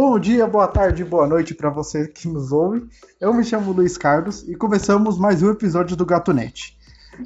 [0.00, 2.88] Bom dia, boa tarde, boa noite para você que nos ouve.
[3.20, 6.78] Eu me chamo Luiz Carlos e começamos mais um episódio do Gatunete.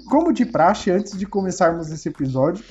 [0.09, 2.65] Como de praxe, antes de começarmos esse episódio,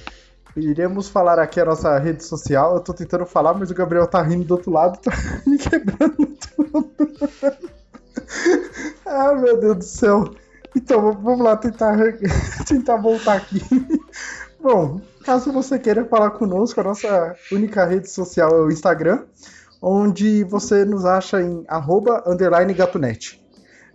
[0.57, 2.73] iremos falar aqui a nossa rede social.
[2.73, 5.11] Eu tô tentando falar, mas o Gabriel tá rindo do outro lado, tá
[5.45, 6.25] me quebrando
[6.55, 6.91] tudo.
[9.05, 10.33] ah, meu Deus do céu.
[10.75, 11.95] Então, vamos lá tentar,
[12.67, 13.61] tentar voltar aqui.
[14.59, 19.25] Bom, caso você queira falar conosco, a nossa única rede social é o Instagram
[19.81, 22.23] onde você nos acha em arroba.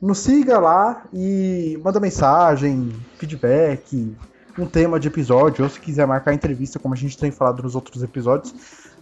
[0.02, 4.14] Nos siga lá e manda mensagem, feedback,
[4.59, 7.74] um tema de episódio, ou se quiser marcar entrevista, como a gente tem falado nos
[7.74, 8.54] outros episódios,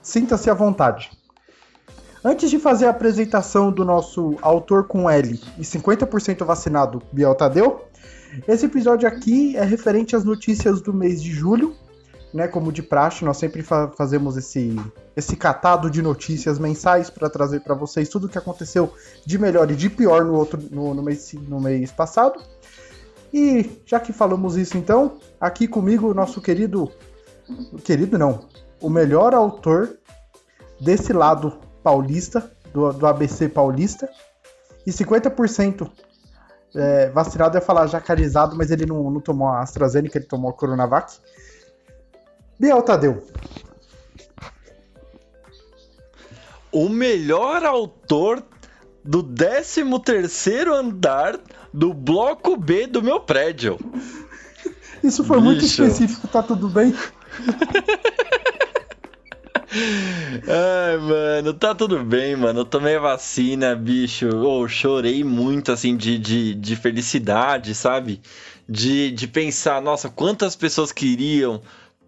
[0.02, 1.10] sinta-se à vontade.
[2.24, 7.84] Antes de fazer a apresentação do nosso autor com L e 50% vacinado, Biel Tadeu,
[8.48, 11.74] esse episódio aqui é referente às notícias do mês de julho
[12.34, 14.74] né, como de praxe, nós sempre fa fazemos esse,
[15.16, 18.92] esse catado de notícias mensais para trazer para vocês tudo o que aconteceu
[19.24, 22.42] de melhor e de pior no, outro, no, no, mês, no mês passado.
[23.32, 26.90] E já que falamos isso então, aqui comigo o nosso querido.
[27.84, 28.46] Querido não,
[28.80, 29.96] o melhor autor
[30.80, 34.08] desse lado paulista, do, do ABC paulista,
[34.84, 35.88] e 50%
[36.74, 40.54] é, vacinado, ia falar jacarizado, mas ele não, não tomou a AstraZeneca, ele tomou a
[40.54, 41.14] Coronavac.
[42.58, 43.26] Biel Tadeu.
[46.72, 48.42] O melhor autor
[49.04, 51.38] do 13 terceiro andar
[51.72, 53.78] do bloco B do meu prédio.
[55.02, 55.44] Isso foi Bicho.
[55.46, 56.94] muito específico, tá tudo bem?
[60.48, 62.60] Ai, mano, tá tudo bem, mano.
[62.60, 64.28] Eu tomei a vacina, bicho.
[64.28, 68.20] Oh, chorei muito, assim, de, de, de felicidade, sabe?
[68.68, 71.60] De, de pensar, nossa, quantas pessoas queriam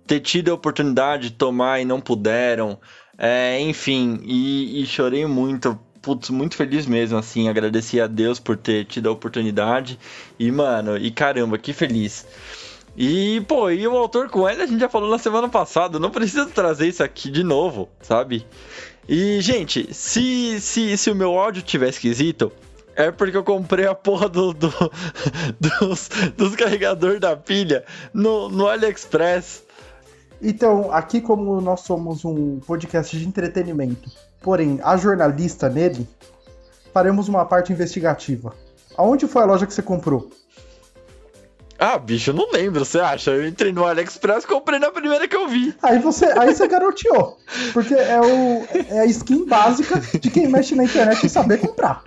[0.06, 2.78] ter tido a oportunidade de tomar e não puderam.
[3.18, 5.78] É, enfim, e, e, chorei muito.
[6.02, 7.48] Putz, muito feliz mesmo, assim.
[7.48, 9.98] Agradeci a Deus por ter tido a oportunidade.
[10.38, 12.26] E, mano, e caramba, que feliz.
[12.96, 15.98] E, pô, e o autor com ele a gente já falou na semana passada.
[15.98, 18.46] Não precisa trazer isso aqui de novo, sabe?
[19.08, 22.52] E, gente, se, se, se o meu áudio tiver esquisito,
[22.96, 24.72] é porque eu comprei a porra do, do
[25.60, 29.65] dos, dos carregadores da pilha no, no AliExpress.
[30.40, 34.10] Então, aqui como nós somos um podcast de entretenimento,
[34.40, 36.06] porém a jornalista nele,
[36.92, 38.54] faremos uma parte investigativa.
[38.96, 40.30] Aonde foi a loja que você comprou?
[41.78, 43.30] Ah, bicho, eu não lembro, você acha?
[43.30, 45.74] Eu entrei no AliExpress e comprei na primeira que eu vi.
[45.82, 47.36] Aí você, aí você garoteou.
[47.74, 52.02] Porque é, o, é a skin básica de quem mexe na internet e saber comprar.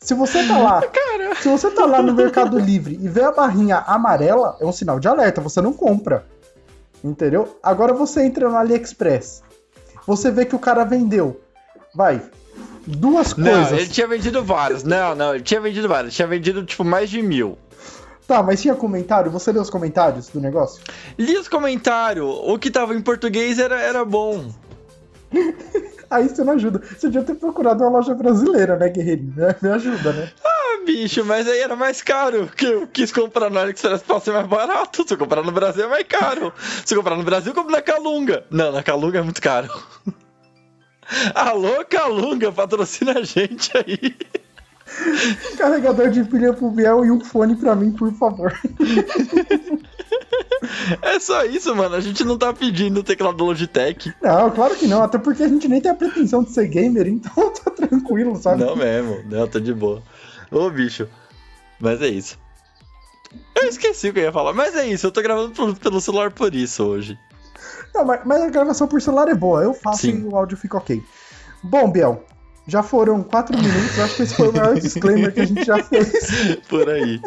[0.00, 1.34] Se você tá lá, Cara.
[1.36, 4.98] se você tá lá no Mercado Livre e vê a barrinha amarela, é um sinal
[4.98, 6.24] de alerta, você não compra.
[7.02, 7.58] Entendeu?
[7.62, 9.42] Agora você entra no AliExpress.
[10.06, 11.40] Você vê que o cara vendeu.
[11.94, 12.22] Vai.
[12.86, 13.70] Duas coisas.
[13.70, 14.82] Não, ele tinha vendido várias.
[14.82, 16.14] Não, não, ele tinha vendido várias.
[16.14, 17.58] Tinha vendido, tipo, mais de mil.
[18.26, 19.30] Tá, mas tinha comentário?
[19.30, 20.82] Você leu os comentários do negócio?
[21.18, 22.26] Li os comentários.
[22.44, 24.50] O que tava em português era, era bom.
[26.10, 26.80] Aí você não ajuda.
[26.80, 29.34] Você devia ter procurado uma loja brasileira, né, guerreirinho?
[29.62, 30.30] Me ajuda, né?
[30.70, 32.48] Ah, bicho, mas aí era mais caro.
[32.56, 35.04] Que eu quis comprar no AliExpress pra ser mais barato.
[35.06, 36.52] Se eu comprar no Brasil é mais caro.
[36.84, 38.44] Se eu comprar no Brasil, eu compro na Calunga.
[38.50, 39.68] Não, na Calunga é muito caro.
[41.34, 44.14] Alô, Calunga, patrocina a gente aí.
[45.56, 48.52] Carregador de pilha pro Biel e um fone pra mim, por favor.
[51.02, 51.94] É só isso, mano.
[51.94, 54.12] A gente não tá pedindo teclado Logitech.
[54.22, 55.02] Não, claro que não.
[55.02, 58.64] Até porque a gente nem tem a pretensão de ser gamer, então tá tranquilo, sabe?
[58.64, 59.22] Não mesmo.
[59.28, 60.02] Não, tá de boa.
[60.50, 61.08] Ô, bicho.
[61.78, 62.38] Mas é isso.
[63.54, 64.52] Eu esqueci o que eu ia falar.
[64.52, 65.06] Mas é isso.
[65.06, 67.18] Eu tô gravando pelo celular por isso hoje.
[67.94, 69.62] Não, mas, mas a gravação por celular é boa.
[69.62, 70.20] Eu faço Sim.
[70.20, 71.02] e o áudio fica ok.
[71.62, 72.24] Bom, Biel,
[72.66, 75.82] já foram quatro minutos, acho que esse foi o maior disclaimer que a gente já
[75.82, 76.56] fez.
[76.68, 77.20] Por aí.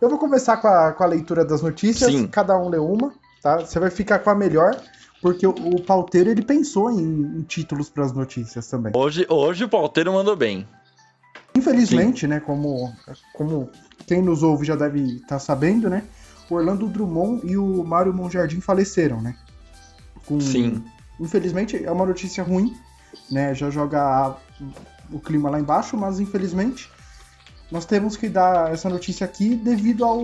[0.00, 2.26] Eu vou começar com a, com a leitura das notícias, Sim.
[2.26, 3.12] cada um lê uma,
[3.42, 3.58] tá?
[3.58, 4.80] Você vai ficar com a melhor,
[5.20, 8.92] porque o, o pauteiro ele pensou em, em títulos para as notícias também.
[8.94, 10.66] Hoje, hoje o pauteiro mandou bem.
[11.54, 12.26] Infelizmente, Sim.
[12.28, 12.92] né, como,
[13.34, 13.70] como
[14.06, 16.04] quem nos ouve já deve estar tá sabendo, né?
[16.48, 19.34] O Orlando Drummond e o Mário Monjardim faleceram, né?
[20.26, 20.84] Com, Sim.
[21.20, 22.76] Infelizmente, é uma notícia ruim,
[23.30, 23.54] né?
[23.54, 24.36] Já joga a,
[25.10, 26.90] o clima lá embaixo, mas infelizmente
[27.70, 30.22] nós temos que dar essa notícia aqui devido ao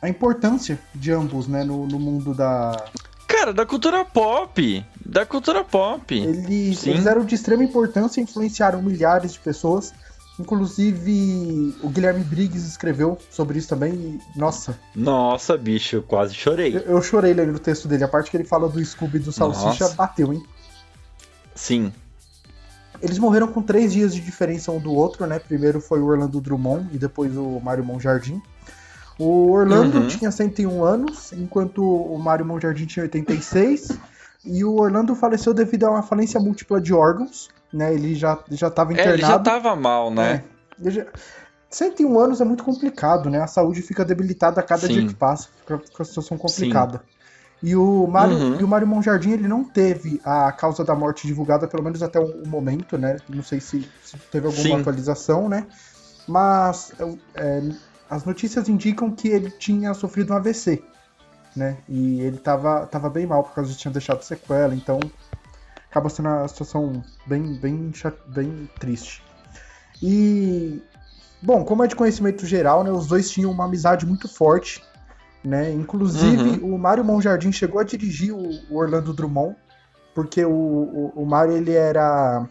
[0.00, 2.84] a importância de ambos, né, no, no mundo da
[3.26, 6.14] Cara, da cultura pop, da cultura pop.
[6.14, 9.92] Eles, eles eram de extrema importância, influenciaram milhares de pessoas.
[10.38, 14.76] Inclusive, o Guilherme Briggs escreveu sobre isso também e, nossa.
[14.94, 16.76] Nossa, bicho, eu quase chorei.
[16.76, 18.02] Eu, eu, chorei lendo o texto dele.
[18.02, 19.94] A parte que ele fala do Scooby e do Salsicha nossa.
[19.94, 20.42] bateu, hein?
[21.54, 21.92] Sim.
[23.00, 25.38] Eles morreram com três dias de diferença um do outro, né?
[25.38, 28.42] Primeiro foi o Orlando Drummond e depois o Mário Monjardim.
[29.18, 30.08] O Orlando uhum.
[30.08, 33.96] tinha 101 anos, enquanto o Mário Monjardim tinha 86.
[34.44, 37.92] E o Orlando faleceu devido a uma falência múltipla de órgãos, né?
[37.92, 39.16] Ele já já estava internado.
[39.16, 40.44] É, ele já estava mal, né?
[40.84, 41.06] É, já...
[41.68, 43.40] 101 anos é muito complicado, né?
[43.40, 44.92] A saúde fica debilitada a cada Sim.
[44.92, 46.98] dia que passa, fica, fica uma situação complicada.
[46.98, 47.14] Sim.
[47.62, 48.60] E o Mário, uhum.
[48.60, 52.20] e o Mário Monjardim, ele não teve a causa da morte divulgada, pelo menos até
[52.20, 53.16] o momento, né?
[53.28, 54.80] Não sei se, se teve alguma Sim.
[54.80, 55.66] atualização, né?
[56.28, 56.92] Mas
[57.34, 57.62] é,
[58.08, 60.84] as notícias indicam que ele tinha sofrido um AVC,
[61.56, 61.78] né?
[61.88, 65.00] E ele tava, tava bem mal por causa de tinha deixado sequela, então
[65.94, 67.92] acaba sendo uma situação bem, bem,
[68.26, 69.22] bem triste.
[70.02, 70.82] E,
[71.40, 72.90] bom, como é de conhecimento geral, né?
[72.90, 74.82] Os dois tinham uma amizade muito forte
[75.44, 75.70] né?
[75.70, 76.74] Inclusive, uhum.
[76.74, 79.54] o Mário Monjardim chegou a dirigir o, Orlando Drummond,
[80.14, 82.48] porque o, o, o Mário ele era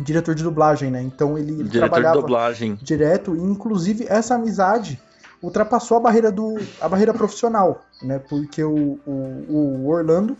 [0.00, 1.02] diretor de dublagem, né?
[1.02, 2.78] Então ele, ele trabalhava dublagem.
[2.82, 4.98] direto e inclusive essa amizade
[5.44, 8.18] ultrapassou a barreira do a barreira profissional, né?
[8.18, 10.36] Porque o, o, o Orlando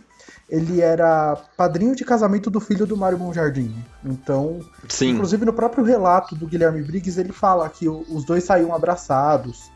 [0.49, 3.75] ele era padrinho de casamento do filho do Mário Monjardim.
[4.03, 5.09] Então, Sim.
[5.09, 9.71] inclusive no próprio relato do Guilherme Briggs ele fala que os dois saíam abraçados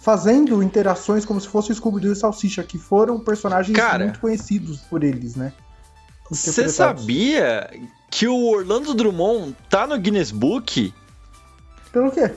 [0.00, 4.78] fazendo interações como se fosse o Scooby-Doo e Salsicha, que foram personagens Cara, muito conhecidos
[4.82, 5.52] por eles, né?
[6.30, 7.70] Você sabia
[8.10, 10.94] que o Orlando Drummond tá no Guinness Book?
[11.90, 12.30] Pelo quê?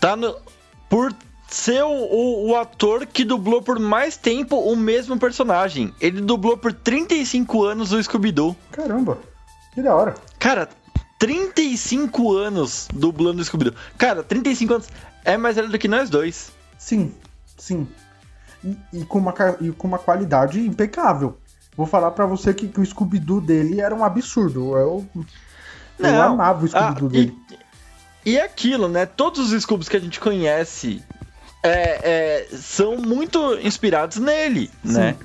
[0.00, 0.36] Tá no.
[0.88, 1.12] Por
[1.54, 5.92] ser o, o, o, ator que dublou por mais tempo o mesmo personagem.
[6.00, 8.56] Ele dublou por 35 anos o Scooby-Doo.
[8.70, 9.18] Caramba,
[9.74, 10.14] que da hora.
[10.38, 10.68] Cara,
[11.18, 13.74] 35 anos dublando o Scooby-Doo.
[13.98, 14.88] Cara, 35 anos
[15.24, 16.52] é mais velho do que nós dois.
[16.78, 17.14] Sim,
[17.56, 17.86] sim.
[18.64, 21.36] E, e, com, uma, e com uma qualidade impecável.
[21.76, 24.76] Vou falar para você que, que o Scooby-Doo dele era um absurdo.
[24.76, 25.06] Eu,
[25.98, 27.38] Não, eu amava o Scooby-Doo dele.
[28.24, 29.06] E, e aquilo, né?
[29.06, 31.02] Todos os Scoobies que a gente conhece
[31.62, 34.94] é, é, são muito inspirados nele, sim.
[34.94, 35.16] né?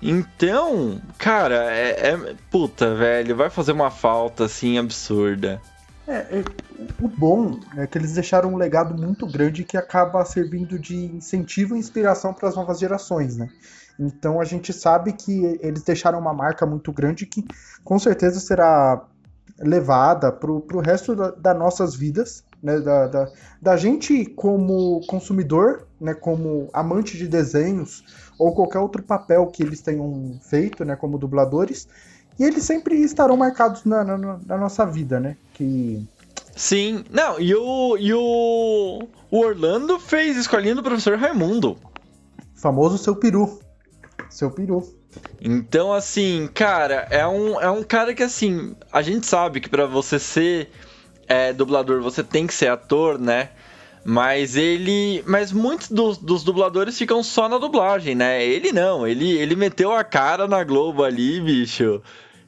[0.00, 5.60] Então, cara, é, é, Puta, velho, vai fazer uma falta assim absurda.
[6.06, 6.44] É, é,
[7.00, 11.76] o bom é que eles deixaram um legado muito grande que acaba servindo de incentivo
[11.76, 13.48] e inspiração para as novas gerações, né?
[13.98, 17.44] Então a gente sabe que eles deixaram uma marca muito grande que
[17.84, 19.04] com certeza será
[19.58, 22.80] levada para o resto das da nossas vidas, né?
[22.80, 23.28] Da, da,
[23.60, 26.14] da, gente como consumidor, né?
[26.14, 28.04] Como amante de desenhos
[28.38, 30.96] ou qualquer outro papel que eles tenham feito, né?
[30.96, 31.88] Como dubladores
[32.38, 35.36] e eles sempre estarão marcados na, na, na nossa vida, né?
[35.54, 36.06] Que
[36.58, 41.78] Sim, não, e o, e o, o Orlando fez escolinha do professor Raimundo.
[42.56, 43.60] Famoso seu peru.
[44.28, 44.82] Seu peru.
[45.40, 49.86] Então, assim, cara, é um, é um cara que, assim, a gente sabe que para
[49.86, 50.68] você ser
[51.28, 53.50] é, dublador, você tem que ser ator, né?
[54.04, 55.22] Mas ele.
[55.26, 58.42] Mas muitos dos, dos, dubladores ficam só na dublagem, né?
[58.44, 62.00] Ele não, ele, ele meteu a cara na Globo ali, bicho.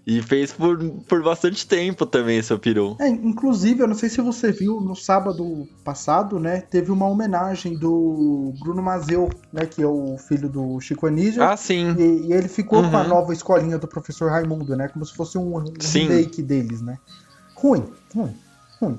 [0.07, 2.97] E fez por, por bastante tempo também, seu peru.
[2.99, 7.79] É, inclusive, eu não sei se você viu, no sábado passado, né, teve uma homenagem
[7.79, 11.43] do Bruno Mazeu, né, que é o filho do Chico Anísio.
[11.43, 11.95] Ah, sim.
[11.99, 12.91] E, e ele ficou uhum.
[12.91, 13.09] com a uhum.
[13.09, 16.99] nova escolinha do professor Raimundo, né, como se fosse um, um remake deles, né.
[17.55, 18.35] Ruim, ruim,
[18.81, 18.99] ruim.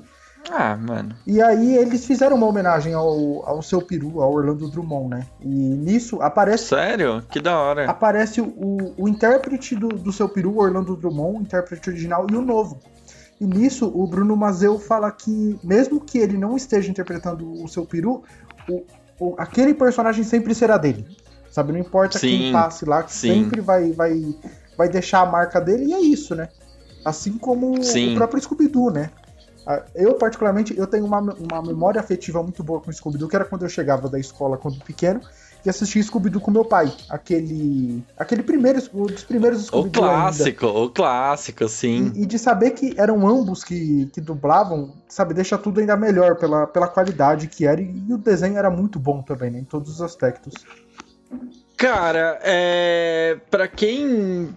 [0.50, 1.14] Ah, mano.
[1.26, 5.26] E aí eles fizeram uma homenagem ao, ao seu peru, ao Orlando Drummond, né?
[5.40, 6.64] E nisso aparece.
[6.64, 7.22] Sério?
[7.30, 7.88] Que da hora.
[7.88, 12.42] Aparece o, o intérprete do, do seu peru, Orlando Drummond, o intérprete original, e o
[12.42, 12.80] novo.
[13.40, 17.84] E nisso o Bruno Mazeu fala que, mesmo que ele não esteja interpretando o seu
[17.86, 18.22] peru,
[18.68, 18.82] o,
[19.18, 21.06] o, aquele personagem sempre será dele.
[21.50, 21.72] Sabe?
[21.72, 24.34] Não importa sim, quem passe lá, que sempre vai, vai,
[24.76, 26.48] vai deixar a marca dele, e é isso, né?
[27.04, 28.12] Assim como sim.
[28.12, 29.10] o próprio Scooby-Doo, né?
[29.66, 33.44] Ah, eu, particularmente, eu tenho uma, uma memória afetiva muito boa com Scooby-Doo, que era
[33.44, 35.20] quando eu chegava da escola quando pequeno
[35.64, 36.92] e assistia Scooby-Doo com meu pai.
[37.08, 38.02] Aquele.
[38.18, 40.02] Aquele primeiro, um dos primeiros Scooby-Doo.
[40.02, 40.78] O clássico, ainda.
[40.78, 42.12] o clássico, sim.
[42.14, 46.36] E, e, de saber que eram ambos que, que dublavam, sabe, deixa tudo ainda melhor
[46.36, 47.80] pela, pela qualidade que era.
[47.80, 50.54] E, e o desenho era muito bom também, né, em todos os aspectos.
[51.76, 53.38] Cara, é.
[53.50, 54.56] Pra quem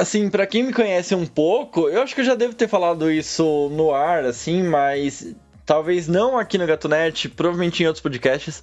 [0.00, 3.10] assim, para quem me conhece um pouco, eu acho que eu já devo ter falado
[3.10, 5.34] isso no ar, assim, mas
[5.66, 8.62] talvez não aqui no Gatonet, provavelmente em outros podcasts.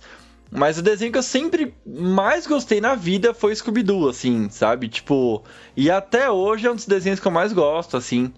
[0.49, 4.87] Mas o desenho que eu sempre mais gostei na vida foi Scooby-Doo, assim, sabe?
[4.87, 5.43] Tipo,
[5.75, 8.33] e até hoje é um dos desenhos que eu mais gosto, assim.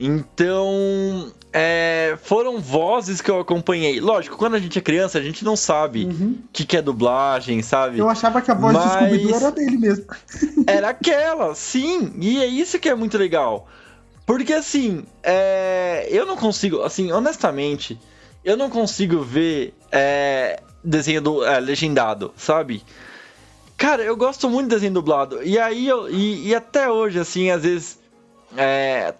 [0.00, 4.00] Então, é, foram vozes que eu acompanhei.
[4.00, 6.38] Lógico, quando a gente é criança, a gente não sabe o uhum.
[6.52, 7.98] que, que é dublagem, sabe?
[7.98, 8.84] Eu achava que a voz Mas...
[8.84, 10.04] do Scooby-Doo era dele mesmo.
[10.66, 12.12] era aquela, sim.
[12.20, 13.66] E é isso que é muito legal.
[14.24, 16.06] Porque assim, é...
[16.10, 17.98] eu não consigo, assim, honestamente,
[18.44, 20.60] eu não consigo ver é...
[20.84, 22.84] desenho do, é, legendado, sabe?
[23.76, 25.42] Cara, eu gosto muito de desenho dublado.
[25.42, 26.10] E aí eu.
[26.10, 27.98] E, e até hoje, assim, às vezes.
[28.56, 29.14] É,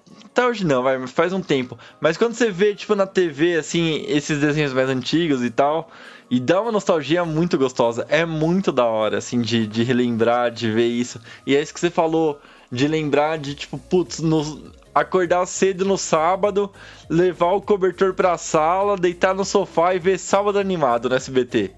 [0.46, 1.78] hoje não, vai, faz um tempo.
[2.00, 5.90] Mas quando você vê, tipo, na TV, assim, esses desenhos mais antigos e tal,
[6.30, 8.06] e dá uma nostalgia muito gostosa.
[8.08, 11.20] É muito da hora, assim, de, de relembrar, de ver isso.
[11.46, 12.40] E é isso que você falou,
[12.70, 16.70] de lembrar de, tipo, putz, no, acordar cedo no sábado,
[17.08, 21.72] levar o cobertor pra sala, deitar no sofá e ver sábado animado no SBT.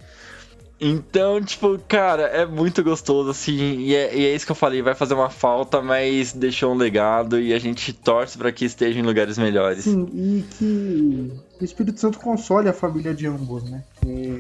[0.81, 4.81] Então, tipo, cara, é muito gostoso, assim, e é, e é, isso que eu falei,
[4.81, 8.99] vai fazer uma falta, mas deixou um legado e a gente torce para que esteja
[8.99, 9.85] em lugares melhores.
[9.85, 13.85] Sim, e que o Espírito Santo console a família de ambos, né?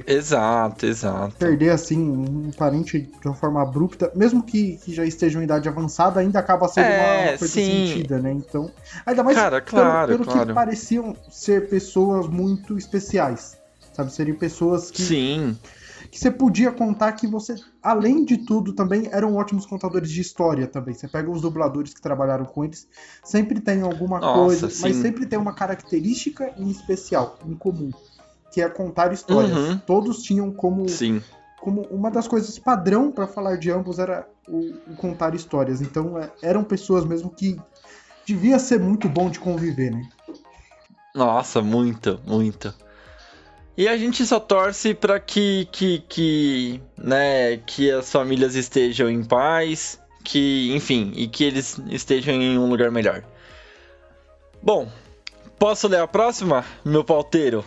[0.06, 1.36] Exato, exato.
[1.36, 5.68] Perder, assim, um parente de uma forma abrupta, mesmo que, que já esteja em idade
[5.68, 7.86] avançada, ainda acaba sendo é, uma coisa sim.
[7.86, 8.32] sentida, né?
[8.32, 8.70] Então,
[9.04, 10.48] ainda mais Cara, claro, pelo, pelo claro.
[10.48, 13.58] que pareciam ser pessoas muito especiais,
[13.92, 14.10] sabe?
[14.10, 15.02] Seriam pessoas que...
[15.02, 15.54] Sim
[16.10, 20.66] que você podia contar que você, além de tudo, também eram ótimos contadores de história
[20.66, 20.94] também.
[20.94, 22.86] Você pega os dubladores que trabalharam com eles,
[23.24, 24.82] sempre tem alguma Nossa, coisa, sim.
[24.82, 27.90] mas sempre tem uma característica em especial, em comum,
[28.52, 29.56] que é contar histórias.
[29.56, 29.78] Uhum.
[29.78, 31.22] Todos tinham como sim.
[31.60, 35.80] como uma das coisas padrão para falar de ambos era o, o contar histórias.
[35.80, 37.58] Então é, eram pessoas mesmo que
[38.26, 40.08] devia ser muito bom de conviver, né?
[41.14, 42.72] Nossa, muito, muito.
[43.76, 49.24] E a gente só torce para que, que, que, né, que as famílias estejam em
[49.24, 53.24] paz, que, enfim, e que eles estejam em um lugar melhor.
[54.62, 54.90] Bom,
[55.58, 57.64] posso ler a próxima, meu pauteiro?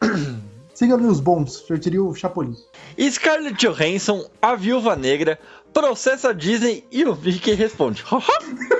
[0.74, 2.54] Siga os bons, eu diria o Chapolin.
[3.00, 5.38] Scarlett Johansson, a Viúva Negra,
[5.72, 8.04] processa a Disney e o Mickey responde.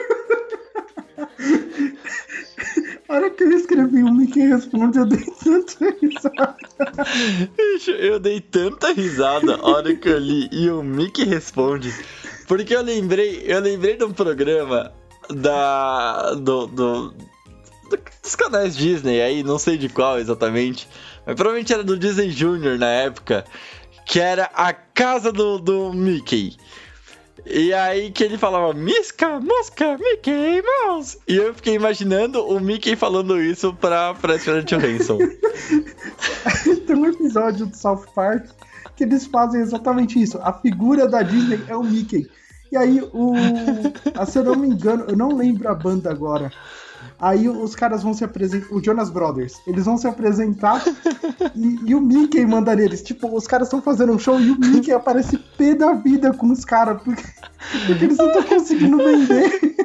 [3.09, 3.19] A
[3.67, 6.57] escrevi o Mickey responde, eu dei tanta risada.
[7.99, 11.93] Eu dei tanta risada a hora que eu li e o Mickey responde.
[12.47, 14.93] Porque eu lembrei, eu lembrei de um programa
[15.29, 16.35] da.
[16.35, 17.15] do, do
[18.23, 20.89] dos canais Disney aí, não sei de qual exatamente.
[21.25, 23.45] Mas provavelmente era do Disney Junior na época.
[24.05, 26.57] Que era a casa do, do Mickey.
[27.49, 31.17] E aí que ele falava Misca, Mosca, Mickey Mouse.
[31.29, 35.19] E eu fiquei imaginando o Mickey falando isso pra, pra Scarlett Johansson.
[36.87, 38.47] Tem um episódio do South Park
[38.97, 40.39] que eles fazem exatamente isso.
[40.43, 42.29] A figura da Disney é o Mickey.
[42.73, 43.35] E aí, o.
[44.27, 46.51] Se eu não me engano, eu não lembro a banda agora.
[47.19, 50.85] Aí os caras vão se apresentar, o Jonas Brothers, eles vão se apresentar
[51.55, 53.03] e, e, o Mickey manda neles.
[53.03, 56.51] Tipo, os caras estão fazendo um show e o Mickey aparece pé da vida com
[56.51, 57.23] os caras, porque,
[57.87, 59.77] porque eles não estão conseguindo vender.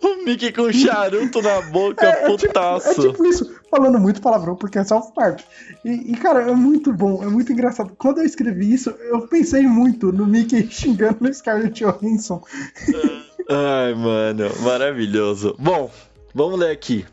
[0.00, 2.88] O Mickey com charuto na boca, é, putaço.
[2.88, 5.40] É tipo, é tipo, isso, falando muito palavrão, porque é South Park.
[5.84, 7.92] E, e, cara, é muito bom, é muito engraçado.
[7.98, 12.40] Quando eu escrevi isso, eu pensei muito no Mickey xingando o Scarlett Johansson.
[13.50, 15.56] Ai, mano, maravilhoso.
[15.58, 15.90] Bom,
[16.34, 17.06] Vamos ler aqui.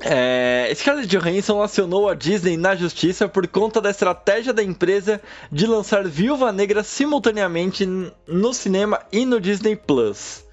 [0.00, 5.66] É, Scarlett Johansson acionou a Disney na justiça por conta da estratégia da empresa de
[5.66, 7.86] lançar Viúva Negra simultaneamente
[8.26, 10.44] no cinema e no Disney Plus.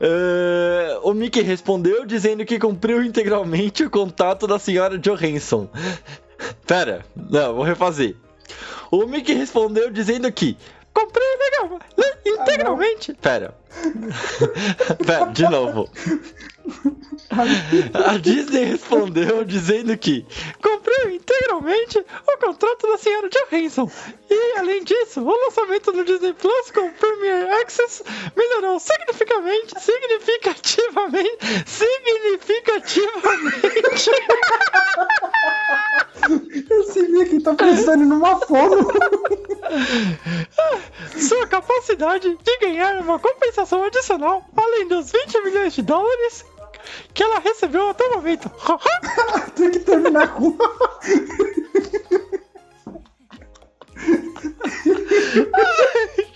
[0.00, 5.68] Uh, o Mickey respondeu dizendo que cumpriu integralmente o contato da senhora Johansson.
[6.66, 8.16] Pera, não, vou refazer.
[8.90, 10.56] O Mickey respondeu dizendo que
[10.94, 11.78] comprei legal,
[12.24, 13.12] integralmente.
[13.12, 13.54] Ah, Pera.
[15.06, 15.90] Pera, de novo.
[17.94, 20.26] A Disney respondeu dizendo que
[20.62, 23.90] comprei integralmente o contrato da senhora Johansson.
[24.28, 28.04] E, além disso, o lançamento do Disney Plus com Premier Access
[28.36, 34.10] melhorou significativamente, significativamente, significativamente.
[36.70, 38.86] Esse Mickey tá pensando numa fono.
[41.16, 46.44] Sua capacidade de ganhar uma compensação adicional, além dos 20 milhões de dólares
[47.14, 48.50] que ela recebeu até o momento.
[49.54, 50.56] Tem que terminar com.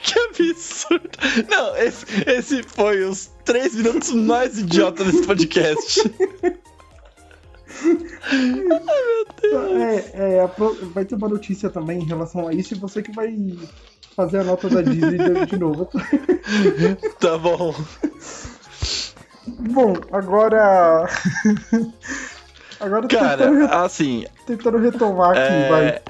[0.02, 1.10] que absurdo!
[1.50, 6.12] Não, esse, esse foi os três minutos mais idiotas desse podcast.
[8.30, 9.82] Ai, meu Deus.
[9.82, 10.50] É, é,
[10.92, 13.36] vai ter uma notícia também em relação a isso e você que vai
[14.14, 15.88] fazer a nota da Disney de novo.
[17.18, 17.74] Tá bom.
[19.46, 21.08] Bom, agora.
[22.80, 24.24] agora Cara, tentando, assim.
[24.46, 25.68] Tentando retomar aqui, é...
[25.68, 26.02] vai.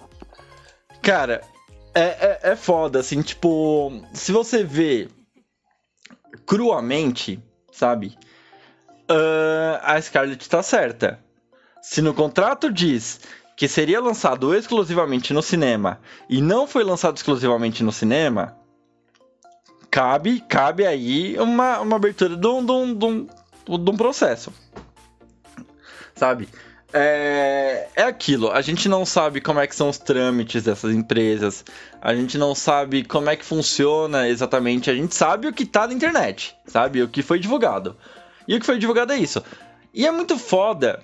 [1.03, 1.41] Cara,
[1.95, 3.93] é, é, é foda, assim, tipo.
[4.13, 5.09] Se você vê
[6.47, 8.17] cruamente, sabe?
[9.11, 11.19] uh, a Scarlett tá certa.
[11.83, 13.21] Se no contrato diz
[13.57, 18.57] que seria lançado exclusivamente no cinema e não foi lançado exclusivamente no cinema,
[19.95, 23.27] cabe, cabe aí uma, uma abertura de um, de, um, de, um,
[23.85, 24.53] de um processo.
[26.17, 26.49] Sabe?
[26.93, 31.65] É, é aquilo, a gente não sabe como é que são os trâmites dessas empresas,
[32.01, 35.87] a gente não sabe como é que funciona exatamente, a gente sabe o que tá
[35.87, 37.01] na internet, sabe?
[37.01, 37.97] O que foi divulgado.
[38.49, 39.43] E o que foi divulgado é isso.
[39.93, 41.01] E é muito foda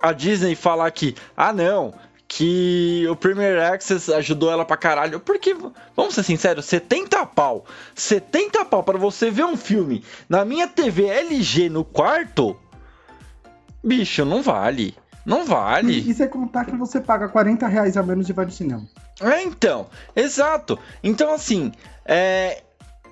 [0.00, 1.94] a Disney falar que, ah não,
[2.34, 5.20] que o Premier Access ajudou ela pra caralho.
[5.20, 5.54] Porque,
[5.94, 7.66] vamos ser sinceros, 70 pau.
[7.94, 12.56] 70 pau para você ver um filme na minha TV LG no quarto.
[13.84, 14.94] Bicho, não vale.
[15.26, 15.98] Não vale.
[15.98, 18.86] E, você contar que você paga 40 reais a menos e vai no cinema.
[19.20, 19.86] É, então.
[20.16, 20.78] Exato.
[21.04, 21.70] Então, assim,
[22.04, 22.62] é,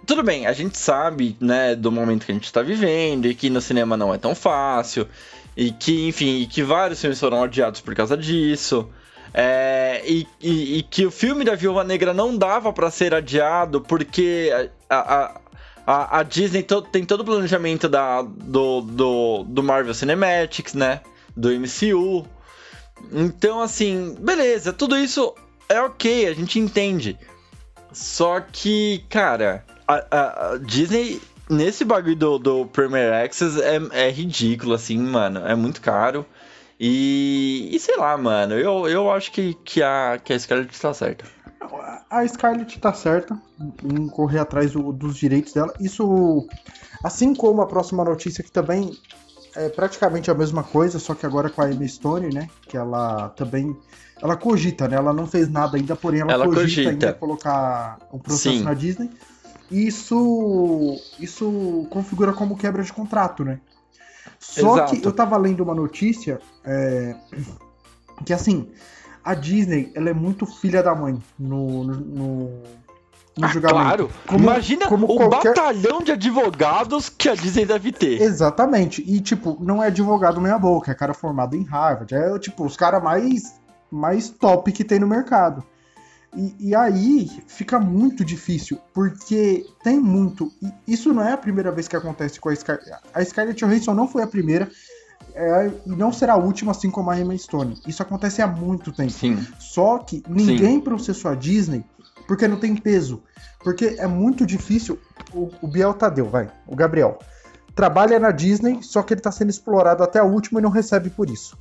[0.06, 3.50] tudo bem, a gente sabe, né, do momento que a gente está vivendo e que
[3.50, 5.06] no cinema não é tão fácil
[5.54, 8.88] e que, enfim, e que vários filmes foram adiados por causa disso.
[9.32, 13.80] É, e, e, e, que o filme da Viúva Negra não dava para ser adiado
[13.80, 14.50] porque
[14.88, 15.40] a,
[15.86, 21.00] a, a Disney to, tem todo o planejamento da, do, do, do Marvel Cinematics, né?
[21.36, 22.26] Do MCU.
[23.12, 25.34] Então, assim, beleza, tudo isso
[25.68, 27.18] é ok, a gente entende.
[27.92, 34.74] Só que, cara, a, a, Disney, nesse bagulho do, do Premier Access, é, é ridículo,
[34.74, 35.46] assim, mano.
[35.46, 36.26] É muito caro.
[36.82, 40.94] E, e sei lá, mano, eu, eu acho que, que, a, que a Scarlett tá
[40.94, 41.26] certa.
[42.08, 43.38] A Scarlett tá certa
[43.84, 45.74] em correr atrás do, dos direitos dela.
[45.78, 46.48] Isso,
[47.04, 48.96] assim como a próxima notícia, que também
[49.54, 52.48] é praticamente a mesma coisa, só que agora com a Emma Stone, né?
[52.66, 53.76] Que ela também.
[54.22, 54.96] Ela cogita, né?
[54.96, 58.64] Ela não fez nada ainda, porém ela, ela cogita, cogita ainda colocar o processo Sim.
[58.64, 59.10] na Disney
[59.70, 63.60] isso, isso configura como quebra de contrato, né?
[64.40, 64.96] Só Exato.
[64.96, 67.14] que eu tava lendo uma notícia é,
[68.24, 68.70] que assim,
[69.22, 72.62] a Disney ela é muito filha da mãe no, no, no,
[73.36, 73.80] no ah, julgamento.
[73.82, 75.54] Claro, como, imagina como o qualquer...
[75.54, 78.20] batalhão de advogados que a Disney deve ter.
[78.20, 82.64] Exatamente, e tipo, não é advogado meia boca, é cara formado em Harvard, é tipo
[82.64, 83.54] os caras mais,
[83.90, 85.62] mais top que tem no mercado.
[86.36, 90.52] E, e, aí fica muito difícil, porque tem muito.
[90.62, 92.92] E isso não é a primeira vez que acontece com a Scarlett.
[93.12, 94.70] A Scarlett Johansson não foi a primeira.
[95.34, 97.80] É, e não será a última, assim como a Emma Stone.
[97.86, 99.10] Isso acontece há muito tempo.
[99.10, 99.44] Sim.
[99.58, 100.80] Só que ninguém Sim.
[100.80, 101.84] processou a Disney
[102.26, 103.22] porque não tem peso.
[103.58, 104.98] Porque é muito difícil.
[105.34, 107.18] O, o Biel Tadeu, vai, o Gabriel.
[107.74, 111.10] Trabalha na Disney, só que ele tá sendo explorado até a última e não recebe
[111.10, 111.58] por isso.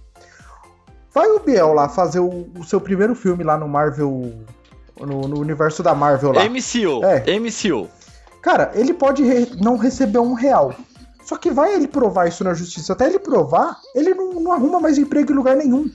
[1.14, 4.34] Vai o Biel lá fazer o, o seu primeiro filme lá no Marvel
[5.00, 6.44] no, no universo da Marvel lá.
[6.46, 7.04] MCU.
[7.04, 7.40] É.
[7.40, 7.90] MCU.
[8.42, 10.74] Cara, ele pode re não receber um real.
[11.24, 12.94] Só que vai ele provar isso na justiça.
[12.94, 15.90] Até ele provar, ele não, não arruma mais emprego em lugar nenhum.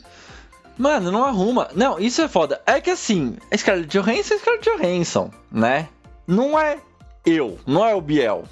[0.77, 1.68] Mano, não arruma.
[1.74, 2.61] Não, isso é foda.
[2.66, 5.88] É que assim, Scarlett Johansson é Scarlett Johansson, né?
[6.27, 6.79] Não é
[7.24, 8.44] eu, não é o Biel,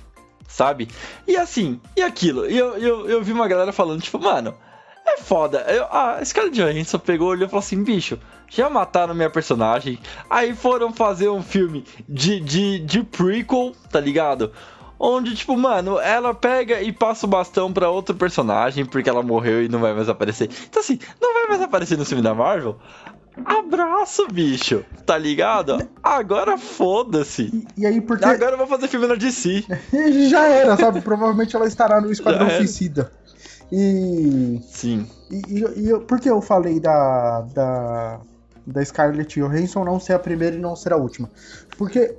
[0.49, 0.89] sabe?
[1.27, 2.49] E assim, e aquilo.
[2.49, 4.55] E eu, eu, eu vi uma galera falando, tipo, mano,
[5.15, 5.61] é foda.
[5.69, 9.99] Eu, a Scarlett Johansson pegou, olhou e falou assim, bicho, já mataram minha personagem.
[10.29, 14.53] Aí foram fazer um filme de, de, de prequel, tá ligado?
[14.99, 19.65] Onde, tipo, mano, ela pega e passa o bastão pra outro personagem porque ela morreu
[19.65, 20.49] e não vai mais aparecer.
[20.69, 22.79] Então, assim, não vai mais aparecer no filme da Marvel?
[23.45, 25.89] Abraço, bicho, tá ligado?
[26.03, 27.67] Agora foda-se.
[27.77, 28.25] E, e, aí, porque.
[28.25, 29.65] Agora eu vou fazer filme na DC.
[30.29, 31.01] Já era, sabe?
[31.01, 33.11] Provavelmente ela estará no Esquadrão Suicida.
[33.73, 34.61] E.
[34.71, 35.07] Sim.
[35.31, 38.21] E, e, e por que eu falei da, da,
[38.67, 41.31] da Scarlett Johansson não ser a primeira e não ser a última?
[41.79, 42.15] Porque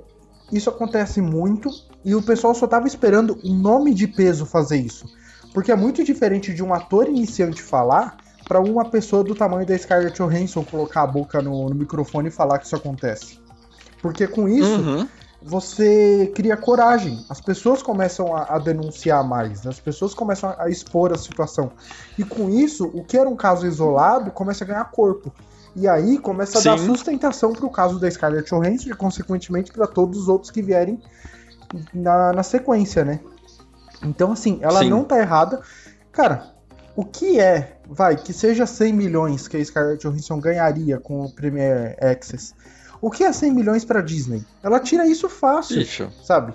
[0.52, 1.70] isso acontece muito
[2.04, 5.06] e o pessoal só tava esperando um nome de peso fazer isso.
[5.52, 8.16] Porque é muito diferente de um ator iniciante falar
[8.48, 12.32] para uma pessoa do tamanho da Scarlett Johansson colocar a boca no, no microfone e
[12.32, 13.38] falar que isso acontece.
[14.02, 15.06] Porque com isso, uhum
[15.46, 17.22] você cria coragem.
[17.28, 19.70] As pessoas começam a, a denunciar mais, né?
[19.70, 21.70] as pessoas começam a, a, expor a situação.
[22.18, 25.30] E com isso, o que era um caso isolado começa a ganhar corpo.
[25.76, 26.68] E aí começa a Sim.
[26.70, 30.62] dar sustentação para o caso da Scarlett Johansson e, consequentemente, para todos os outros que
[30.62, 30.98] vierem
[31.92, 33.20] na, na sequência, né?
[34.02, 34.88] Então, assim, ela Sim.
[34.88, 35.60] não tá errada.
[36.10, 36.54] Cara,
[36.96, 41.30] o que é, vai, que seja 100 milhões que a Scarlett Johansson ganharia com o
[41.30, 42.54] Premier Access
[43.00, 44.44] o que é 100 milhões pra Disney?
[44.62, 45.84] Ela tira isso fácil,
[46.22, 46.54] sabe?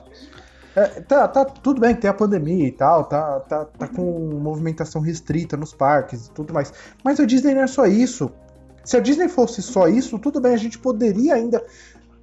[0.76, 4.02] É, tá, tá tudo bem que tem a pandemia e tal, tá, tá, tá com
[4.40, 6.72] movimentação restrita nos parques e tudo mais.
[7.04, 8.32] Mas a Disney não é só isso.
[8.84, 11.64] Se a Disney fosse só isso, tudo bem, a gente poderia ainda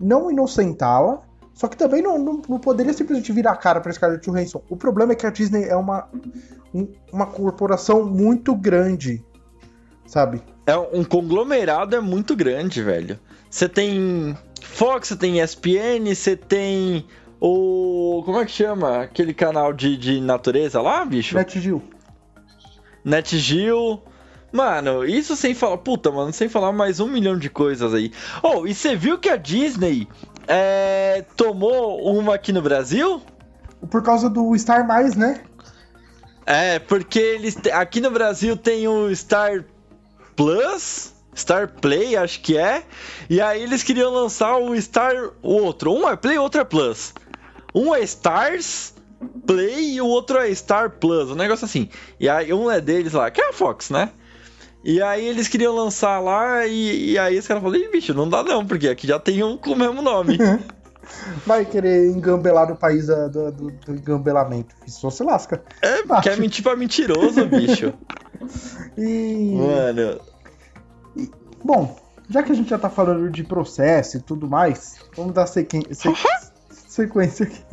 [0.00, 1.20] não inocentá-la,
[1.54, 4.62] Só que também não, não, não poderia simplesmente virar a cara pra Scarlett Johansson.
[4.68, 6.08] O problema é que a Disney é uma,
[6.74, 9.24] um, uma corporação muito grande,
[10.06, 10.42] sabe?
[10.66, 13.18] É um conglomerado é muito grande, velho.
[13.48, 17.06] Você tem Fox, você tem ESPN, você tem
[17.40, 18.22] o.
[18.24, 19.02] Como é que chama?
[19.02, 21.36] Aquele canal de, de natureza lá, bicho?
[21.36, 21.82] NetGeo.
[23.04, 24.02] NetGeo.
[24.52, 25.78] Mano, isso sem falar.
[25.78, 28.12] Puta, mano, sem falar mais um milhão de coisas aí.
[28.42, 30.08] Oh, e você viu que a Disney
[30.48, 33.22] é, tomou uma aqui no Brasil?
[33.90, 35.42] Por causa do Star Mais, né?
[36.44, 37.56] É, porque eles.
[37.72, 39.64] Aqui no Brasil tem o Star
[40.36, 41.14] Plus.
[41.36, 42.82] Star Play, acho que é.
[43.28, 45.14] E aí eles queriam lançar o Star.
[45.42, 45.92] O outro.
[45.92, 47.12] Um é Play, outro é Plus.
[47.74, 48.94] Um é Stars
[49.46, 51.30] Play e o outro é Star Plus.
[51.30, 51.90] Um negócio assim.
[52.18, 54.10] E aí um é deles lá, que é a Fox, né?
[54.82, 58.42] E aí eles queriam lançar lá e, e aí os caras falaram, bicho, não dá
[58.42, 60.38] não, porque aqui já tem um com o mesmo nome.
[61.46, 64.74] Vai querer engambelar no país do, do, do engambelamento.
[64.86, 65.62] Isso se lasca.
[65.82, 67.92] É, porque é mentir pra mentiroso, bicho.
[68.96, 69.54] E.
[69.56, 70.20] Mano.
[71.16, 71.30] e-
[71.64, 71.96] Bom,
[72.28, 75.82] já que a gente já tá falando de processo e tudo mais, vamos dar sequen...
[75.92, 76.12] se-
[76.70, 77.64] sequência aqui.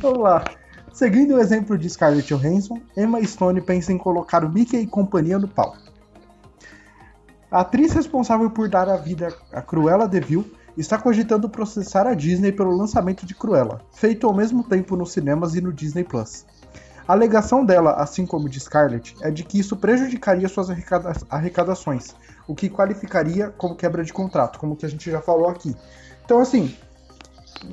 [0.00, 0.44] vamos lá.
[0.92, 5.38] Seguindo o exemplo de Scarlett Johansson, Emma Stone pensa em colocar o Mickey e companhia
[5.38, 5.74] no pau.
[7.50, 10.44] A atriz responsável por dar a vida a Cruella de Vil
[10.76, 15.54] está cogitando processar a Disney pelo lançamento de Cruella, feito ao mesmo tempo nos cinemas
[15.54, 16.46] e no Disney Plus.
[17.12, 22.14] A alegação dela, assim como de Scarlett, é de que isso prejudicaria suas arrecada- arrecadações,
[22.48, 25.76] o que qualificaria como quebra de contrato, como que a gente já falou aqui.
[26.24, 26.74] Então, assim,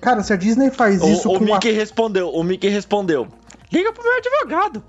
[0.01, 3.29] cara, se a Disney faz isso O, o com a Mickey respondeu, o Mickey respondeu.
[3.71, 4.83] Liga pro meu advogado.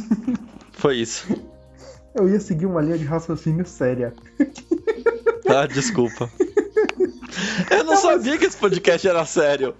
[0.72, 1.26] Foi isso.
[2.14, 4.14] Eu ia seguir uma linha de raciocínio séria.
[5.46, 6.30] Ah, desculpa.
[7.70, 9.74] Eu não sabia que esse podcast era sério.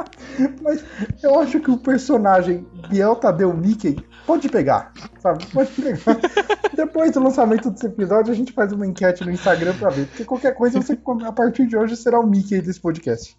[0.62, 0.84] Mas
[1.22, 5.44] eu acho que o personagem Biel Tadeu Mickey pode pegar, sabe?
[5.46, 5.98] Pode pegar.
[6.74, 10.06] Depois do lançamento desse episódio, a gente faz uma enquete no Instagram pra ver.
[10.06, 13.36] Porque qualquer coisa, você, a partir de hoje, será o Mickey desse podcast.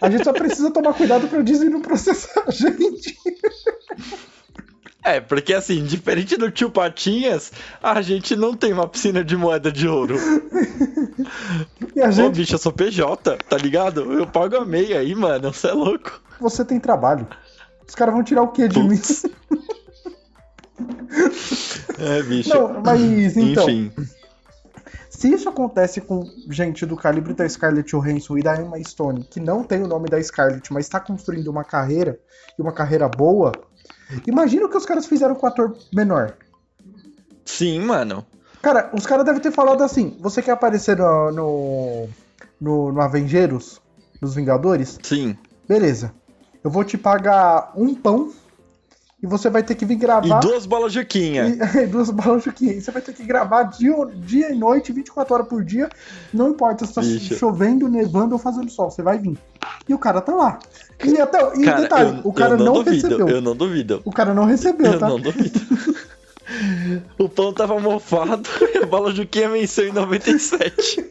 [0.00, 3.16] A gente só precisa tomar cuidado pra Disney não processar a gente.
[5.04, 9.70] É, porque assim, diferente do tio Patinhas, a gente não tem uma piscina de moeda
[9.70, 10.16] de ouro.
[11.94, 14.12] E a Ô, gente, bicho, eu sou PJ, tá ligado?
[14.14, 15.52] Eu pago a meia aí, mano.
[15.52, 16.20] Você é louco.
[16.40, 17.28] você tem trabalho.
[17.86, 19.00] Os caras vão tirar o quê de mim?
[21.96, 22.48] É, bicho.
[22.52, 23.70] Não, mas então.
[23.70, 23.92] Enfim.
[25.08, 29.38] Se isso acontece com gente do calibre da Scarlett Johansson e da Emma Stone, que
[29.38, 32.18] não tem o nome da Scarlett, mas está construindo uma carreira,
[32.58, 33.52] e uma carreira boa,
[34.26, 36.36] imagina o que os caras fizeram com o ator menor.
[37.44, 38.24] Sim, mano.
[38.62, 42.08] Cara, os caras devem ter falado assim: você quer aparecer no, no,
[42.60, 43.80] no, no Avengers,
[44.20, 44.98] nos Vingadores?
[45.02, 45.36] Sim.
[45.68, 46.12] Beleza.
[46.62, 48.32] Eu vou te pagar um pão
[49.24, 50.40] e você vai ter que vir E gravar.
[50.40, 51.56] duas bolas Juquinha.
[51.82, 52.84] E, duas balas de 500.
[52.84, 55.88] Você vai ter que gravar dia, dia e noite, 24 horas por dia.
[56.32, 57.34] Não importa se tá Bicho.
[57.36, 59.38] chovendo, nevando ou fazendo sol, você vai vir.
[59.88, 60.58] E o cara tá lá.
[61.02, 63.08] E até e Cara, detalhe, eu, o cara eu não, não, duvido.
[63.08, 63.28] recebeu.
[63.28, 64.02] Eu não duvido.
[64.04, 65.08] O cara não recebeu, Eu tá?
[65.08, 65.58] não duvido.
[67.18, 71.04] O pão tava mofado e a bola Juquinha venceu em 97.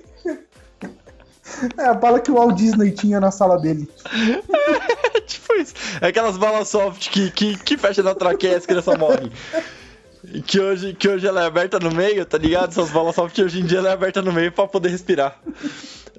[1.78, 3.90] É a bala que o Walt Disney tinha na sala dele.
[5.16, 5.74] É tipo isso.
[6.02, 9.32] É aquelas balas soft que, que, que fecha na traqueia e as crianças morrem.
[10.46, 12.70] Que hoje, que hoje ela é aberta no meio, tá ligado?
[12.70, 15.38] Essas balas soft hoje em dia ela é aberta no meio pra poder respirar.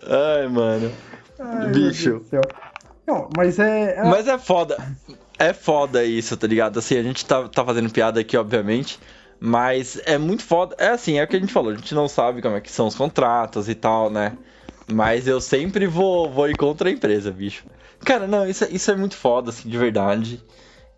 [0.07, 0.93] Ai, mano.
[1.39, 2.23] Ai, Bicho.
[3.07, 3.97] Não, mas é.
[3.99, 4.77] é- Mas é foda.
[5.39, 6.79] É foda isso, tá ligado?
[6.79, 8.99] Assim, a gente tá, tá fazendo piada aqui, obviamente.
[9.41, 10.77] Mas é muito foda.
[10.79, 11.73] É assim, é o que a gente falou.
[11.73, 14.33] A gente não sabe como é que são os contratos e tal, né?
[14.93, 17.65] Mas eu sempre vou, vou ir contra a empresa, bicho.
[18.05, 20.43] Cara, não, isso, é- isso é muito foda, assim, de verdade.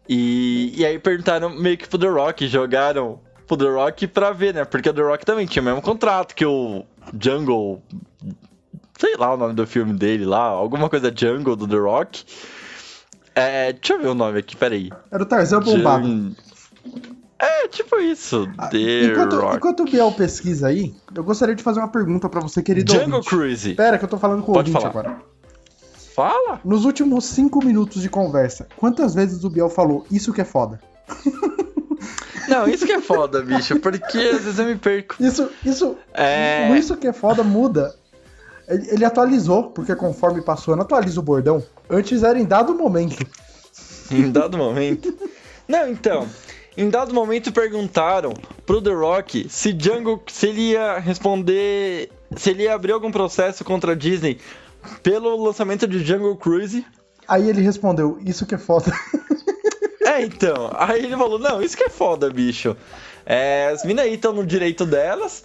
[0.09, 4.55] E, e aí perguntaram meio que pro The Rock, jogaram pro The Rock pra ver,
[4.55, 4.64] né?
[4.64, 6.85] Porque o The Rock também tinha o mesmo contrato que o
[7.20, 7.83] Jungle.
[8.99, 12.25] Sei lá o nome do filme dele lá, alguma coisa Jungle do The Rock.
[13.35, 14.90] É, deixa eu ver o nome aqui, peraí.
[15.11, 16.07] Era o Tarzan bombado.
[16.09, 16.35] Jun-
[17.38, 18.49] É, tipo isso.
[18.57, 19.57] Ah, Enquanto, Rock.
[19.57, 23.16] enquanto o Biel pesquisa aí, eu gostaria de fazer uma pergunta pra você, querido Jungle
[23.16, 23.29] ouvinte.
[23.29, 23.75] Cruise.
[23.75, 24.88] Pera, que eu tô falando com o ouvinte falar.
[24.88, 25.16] agora.
[26.14, 26.61] Fala.
[26.64, 30.81] Nos últimos cinco minutos de conversa, quantas vezes o Biel falou isso que é foda?
[32.49, 35.16] Não, isso que é foda, bicho, porque às vezes eu me perco.
[35.18, 36.70] Isso, isso, É.
[36.79, 37.94] isso que é foda muda.
[38.68, 41.62] Ele, ele atualizou, porque conforme passou, ano atualiza o bordão.
[41.90, 43.27] Antes era em dado momento.
[44.11, 45.12] Em dado momento.
[45.68, 46.27] Não, então.
[46.76, 48.34] Em dado momento perguntaram
[48.66, 50.22] pro The Rock se Django.
[50.30, 52.10] se ele ia responder.
[52.36, 54.38] se ele ia abrir algum processo contra a Disney
[55.02, 56.84] pelo lançamento de Jungle Cruise.
[57.26, 58.92] Aí ele respondeu, isso que é foda.
[60.06, 60.70] É, então.
[60.78, 62.76] Aí ele falou, não, isso que é foda, bicho.
[63.26, 65.44] É, as minas aí estão no direito delas,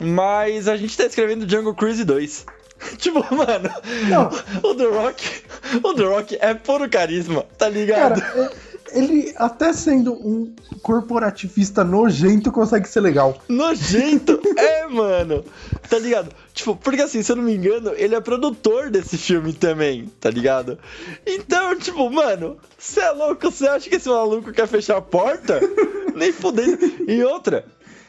[0.00, 2.46] mas a gente tá escrevendo Jungle Cruise 2.
[2.96, 3.68] tipo, mano,
[4.08, 4.30] não.
[4.62, 5.42] o The Rock.
[5.82, 8.18] O The Rock é puro carisma, tá ligado?
[8.18, 8.52] Cara,
[8.92, 13.38] ele, até sendo um corporativista nojento, consegue ser legal.
[13.48, 14.40] Nojento?
[14.56, 15.44] é, mano.
[15.88, 16.30] Tá ligado?
[16.54, 20.30] Tipo, porque assim, se eu não me engano, ele é produtor desse filme também, tá
[20.30, 20.78] ligado?
[21.26, 23.50] Então, tipo, mano, você é louco?
[23.50, 25.60] Você acha que esse maluco quer fechar a porta?
[26.14, 26.78] Nem fudendo.
[27.08, 27.64] E outra,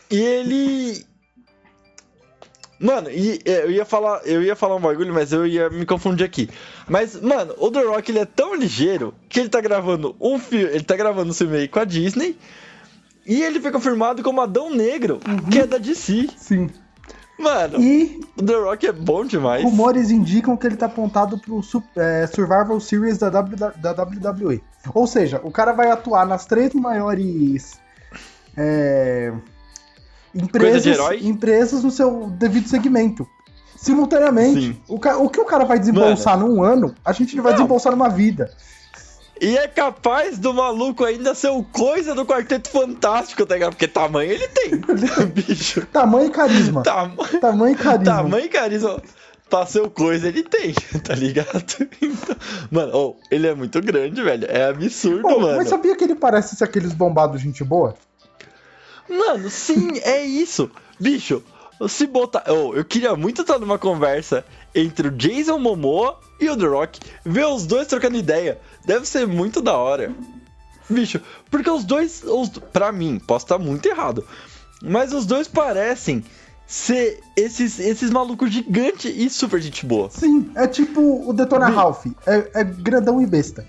[0.10, 1.06] e ele.
[2.84, 5.86] Mano, e é, eu ia falar, eu ia falar um bagulho, mas eu ia me
[5.86, 6.50] confundir aqui.
[6.86, 10.66] Mas, mano, o The Rock ele é tão ligeiro que ele tá gravando um filme,
[10.66, 12.38] ele tá gravando um filme aí com a Disney.
[13.26, 15.50] E ele foi confirmado como Adão Negro, uhum.
[15.50, 16.28] que é da DC.
[16.36, 16.70] Sim.
[17.40, 19.64] Mano, e o The Rock é bom demais.
[19.64, 21.62] Rumores indicam que ele tá apontado pro
[21.96, 24.62] é, Survival Series da, w, da WWE.
[24.94, 27.80] Ou seja, o cara vai atuar nas três maiores
[28.58, 29.32] é,
[30.34, 33.28] empresas, empresas no seu devido segmento.
[33.76, 34.82] Simultaneamente.
[34.88, 36.56] O, o, que o cara vai desembolsar Mano.
[36.56, 37.58] num ano, a gente vai Não.
[37.58, 38.50] desembolsar numa vida.
[39.42, 43.72] E é capaz do maluco ainda ser o coisa do Quarteto Fantástico, tá ligado?
[43.72, 44.80] Porque tamanho ele tem,
[45.34, 45.86] bicho.
[45.88, 46.82] Tamanho e carisma.
[46.84, 47.14] Tam...
[47.42, 48.06] Tamanho e carisma.
[48.06, 49.02] Tamanho e carisma.
[49.50, 51.64] Pra ser o coisa ele tem, tá ligado?
[52.02, 52.36] Então,
[52.72, 54.48] mano, oh, ele é muito grande, velho.
[54.50, 55.58] É absurdo, oh, mano.
[55.58, 57.96] Mas sabia que ele parece ser aqueles bombados gente boa?
[59.18, 60.70] Mano, sim, é isso.
[61.00, 61.44] Bicho,
[61.88, 62.44] se botar.
[62.48, 67.00] Oh, eu queria muito estar numa conversa entre o Jason Momoa e o The Rock.
[67.26, 68.60] Ver os dois trocando ideia.
[68.86, 70.14] Deve ser muito da hora.
[70.90, 72.24] Bicho, porque os dois.
[72.24, 74.26] Os, pra mim, posso estar muito errado.
[74.82, 76.24] Mas os dois parecem
[76.66, 80.10] ser esses, esses malucos gigantes e super gente boa.
[80.10, 82.08] Sim, é tipo o Detona Ralph.
[82.26, 83.66] É, é grandão e besta.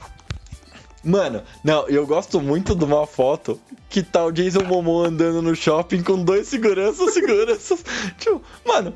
[1.05, 5.55] Mano, não, eu gosto muito de uma foto que tá o Jason Momoa andando no
[5.55, 7.85] shopping com dois seguranças, seguranças.
[8.19, 8.95] tipo, mano,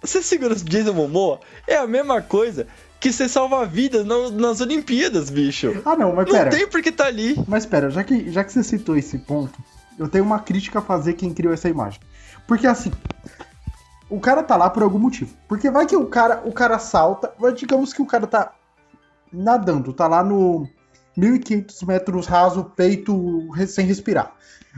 [0.00, 2.66] você segura o Jason Momoa é a mesma coisa
[2.98, 5.80] que você salva a vida no, nas Olimpíadas, bicho.
[5.84, 6.50] Ah, não, mas pera.
[6.50, 7.36] Não tem porque tá ali.
[7.46, 9.58] Mas pera, já que, já que você citou esse ponto,
[9.98, 12.00] eu tenho uma crítica a fazer quem criou essa imagem.
[12.46, 12.90] Porque assim,
[14.08, 15.32] o cara tá lá por algum motivo.
[15.46, 18.52] Porque vai que o cara, o cara salta, digamos que o cara tá
[19.32, 20.66] nadando, tá lá no
[21.18, 24.32] 1.500 metros raso, peito sem respirar.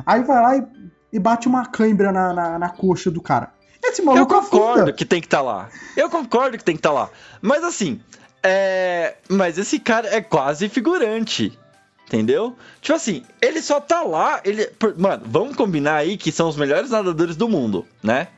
[0.06, 0.66] Aí vai lá e,
[1.12, 3.52] e bate uma cãibra na, na, na, coxa do cara.
[3.82, 4.92] Esse maluco Eu concordo afunda.
[4.92, 5.68] que tem que estar tá lá.
[5.96, 7.10] Eu concordo que tem que estar tá lá.
[7.42, 8.00] Mas assim,
[8.42, 9.16] é...
[9.28, 11.58] Mas esse cara é quase figurante.
[12.06, 12.56] Entendeu?
[12.80, 14.40] Tipo assim, ele só tá lá.
[14.44, 14.68] Ele...
[14.96, 18.28] Mano, vamos combinar aí que são os melhores nadadores do mundo, né?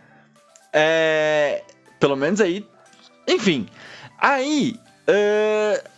[0.73, 1.62] É...
[1.99, 2.67] Pelo menos aí.
[3.27, 3.69] Enfim.
[4.19, 4.77] Aí.
[5.09, 5.91] Uh...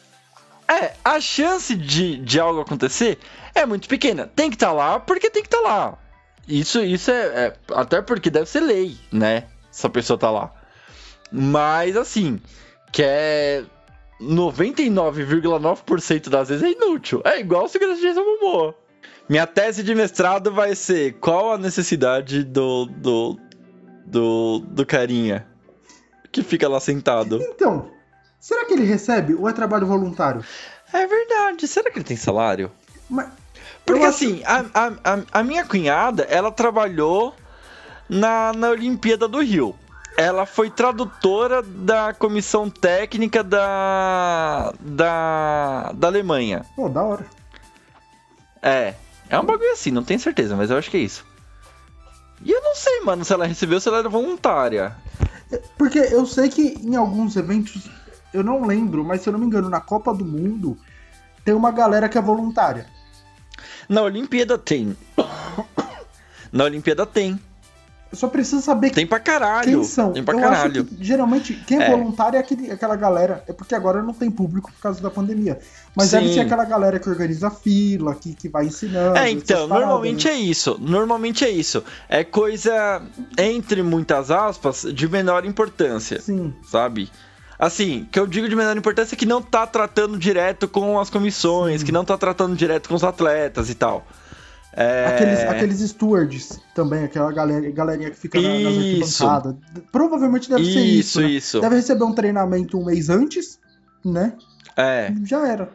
[0.66, 3.18] É, a chance de, de algo acontecer
[3.55, 4.31] é muito pequena.
[4.35, 5.98] Tem que estar tá lá porque tem que estar tá lá.
[6.48, 9.44] Isso, isso é, é, Até porque deve ser lei, né?
[9.70, 10.53] Se a pessoa tá lá.
[11.31, 12.40] Mas assim,
[12.92, 13.64] que é
[14.20, 17.22] 99,9% das vezes é inútil.
[17.24, 18.74] É igual segurança de Momoa.
[19.29, 23.38] Minha tese de mestrado vai ser qual a necessidade do, do,
[24.07, 25.46] do, do carinha
[26.31, 27.38] que fica lá sentado.
[27.40, 27.90] Então,
[28.44, 30.44] Será que ele recebe ou é trabalho voluntário?
[30.92, 31.66] É verdade.
[31.66, 32.70] Será que ele tem salário?
[33.09, 33.28] Mas,
[33.87, 34.70] Porque assim, acho...
[34.74, 37.35] a, a, a, minha cunhada, ela trabalhou
[38.07, 39.74] na, na Olimpíada do Rio.
[40.14, 46.66] Ela foi tradutora da comissão técnica da, da, da Alemanha.
[46.76, 47.24] Pô, da hora.
[48.61, 48.92] É.
[49.30, 51.24] É um bagulho assim, não tenho certeza, mas eu acho que é isso.
[52.44, 54.94] E eu não sei, mano, se ela recebeu ou se ela era voluntária.
[55.78, 57.88] Porque eu sei que em alguns eventos
[58.35, 60.77] eu não lembro, mas se eu não me engano, na Copa do Mundo
[61.44, 62.87] tem uma galera que é voluntária.
[63.88, 64.97] Na Olimpíada tem.
[66.53, 67.38] Na Olimpíada tem.
[68.11, 69.64] Eu só preciso saber tem pra caralho.
[69.64, 70.12] quem são.
[70.12, 70.85] Tem pra eu caralho.
[70.85, 71.90] Que, geralmente, quem é, é.
[71.90, 73.42] voluntário é aquele, aquela galera.
[73.49, 75.59] É porque agora não tem público por causa da pandemia.
[75.97, 76.18] Mas Sim.
[76.18, 79.18] deve ser aquela galera que organiza fila, que, que vai ensinando.
[79.18, 80.47] É, então, normalmente paradas, né?
[80.47, 80.79] é isso.
[80.81, 81.83] Normalmente é isso.
[82.09, 83.03] É coisa,
[83.37, 86.20] entre muitas aspas, de menor importância.
[86.20, 86.55] Sim.
[86.64, 87.11] Sabe?
[87.59, 91.09] Assim, que eu digo de menor importância é que não tá tratando direto com as
[91.09, 91.87] comissões, Sim.
[91.87, 94.07] que não tá tratando direto com os atletas e tal.
[94.77, 95.07] É...
[95.07, 98.49] Aqueles, aqueles stewards também, aquela galera, galerinha que fica na,
[98.99, 99.23] nas.
[99.93, 101.21] Provavelmente deve ser isso.
[101.21, 101.29] Né?
[101.29, 103.61] Isso, Deve receber um treinamento um mês antes,
[104.05, 104.33] né?
[104.77, 105.12] É.
[105.25, 105.67] Já era.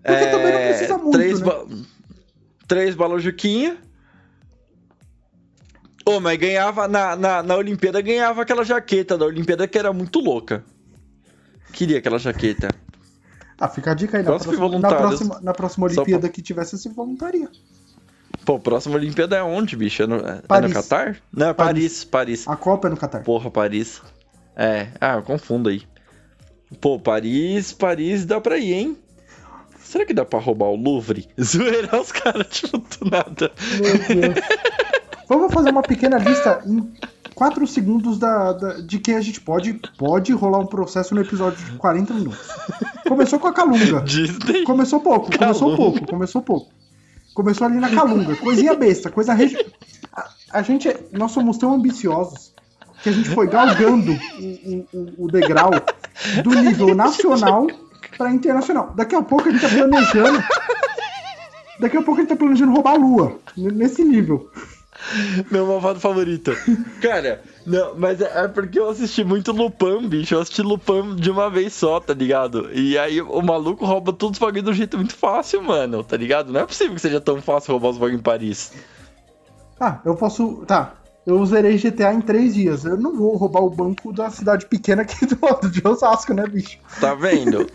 [0.00, 0.30] Porque é...
[0.30, 1.46] também não precisa muito, três né?
[1.46, 1.66] Ba...
[2.68, 2.96] Três.
[6.06, 9.92] Ô, oh, mas ganhava na, na, na Olimpíada, ganhava aquela jaqueta da Olimpíada que era
[9.92, 10.62] muito louca.
[11.74, 12.68] Queria aquela jaqueta.
[13.58, 14.22] Ah, fica a dica aí.
[14.22, 17.48] Na próxima, na próxima, na próxima Olimpíada que tivesse, você voluntaria.
[18.44, 20.04] Pô, próxima Olimpíada é onde, bicho?
[20.04, 21.16] É no, é no Catar?
[21.32, 22.46] Não, é Paris, Paris.
[22.46, 23.22] A Copa é no Catar.
[23.22, 24.00] Porra, Paris.
[24.56, 25.82] É, ah, eu confundo aí.
[26.80, 28.98] Pô, Paris, Paris dá pra ir, hein?
[29.80, 31.28] Será que dá pra roubar o Louvre?
[31.40, 33.52] Zoeira os caras, tipo, do nada.
[33.80, 34.44] Meu Deus.
[35.28, 36.92] Vamos fazer uma pequena lista em
[37.34, 41.64] 4 segundos da, da- de quem a gente pode, pode rolar um processo no episódio
[41.64, 42.48] de 40 minutos.
[43.08, 44.00] Começou com a Calunga.
[44.02, 44.62] Disney.
[44.64, 45.76] Começou pouco, começou Calunga.
[45.76, 46.70] pouco, começou pouco.
[47.34, 49.56] Começou ali na Calunga, coisinha besta, coisa regi...
[50.12, 52.52] a, a gente, nós somos tão ambiciosos
[53.02, 55.70] que a gente foi galgando o, o- o degrau
[56.44, 57.66] do nível nacional
[58.16, 58.92] para internacional.
[58.94, 60.42] Daqui a pouco a gente tá planejando.
[61.80, 63.36] Daqui a pouco a gente tá planejando roubar a lua.
[63.56, 64.48] Nesse nível.
[65.50, 66.52] Meu malvado favorito.
[67.00, 70.34] Cara, não, mas é, é porque eu assisti muito Lupin, bicho.
[70.34, 72.70] Eu assisti Lupin de uma vez só, tá ligado?
[72.72, 76.16] E aí o maluco rouba todos os bagulhos de um jeito muito fácil, mano, tá
[76.16, 76.52] ligado?
[76.52, 78.72] Não é possível que seja tão fácil roubar os bagulhos em Paris.
[79.78, 80.64] Ah, eu posso.
[80.66, 80.94] Tá.
[81.26, 82.84] Eu zerei GTA em três dias.
[82.84, 86.46] Eu não vou roubar o banco da cidade pequena aqui do lado de Osasco, né,
[86.46, 86.78] bicho?
[87.00, 87.66] Tá vendo?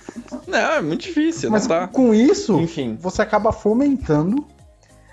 [0.48, 1.88] não, é muito difícil, Mas não tá?
[1.88, 2.96] com isso, Enfim.
[3.02, 4.46] você acaba fomentando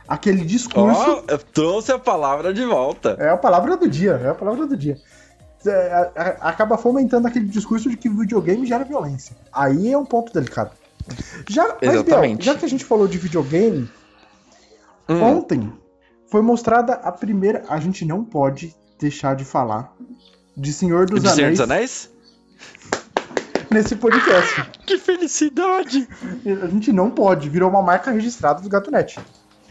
[0.09, 1.23] aquele discurso.
[1.29, 3.16] Eu trouxe a palavra de volta.
[3.19, 4.99] É a palavra do dia, é a palavra do dia.
[5.59, 9.37] Você, a- a- acaba fomentando aquele discurso de que videogame gera violência.
[9.53, 10.71] Aí é um ponto delicado.
[11.49, 13.88] Já, mas, Biel, já que a gente falou de videogame,
[15.09, 15.73] Hum, ontem
[16.29, 17.62] foi mostrada a primeira.
[17.69, 19.92] A gente não pode deixar de falar
[20.57, 22.11] de Senhor dos de Senhor Anéis, dos Anéis?
[23.71, 24.66] nesse podcast.
[24.87, 26.09] Que felicidade!
[26.62, 29.19] A gente não pode, virou uma marca registrada do GatoNet.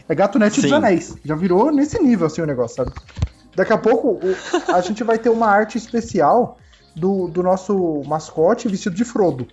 [0.08, 0.76] É GatoNet dos Sim.
[0.76, 1.16] Anéis.
[1.24, 2.92] Já virou nesse nível assim o negócio, sabe?
[3.54, 6.58] Daqui a pouco o- a gente vai ter uma arte especial
[6.94, 9.46] do, do nosso mascote vestido de Frodo.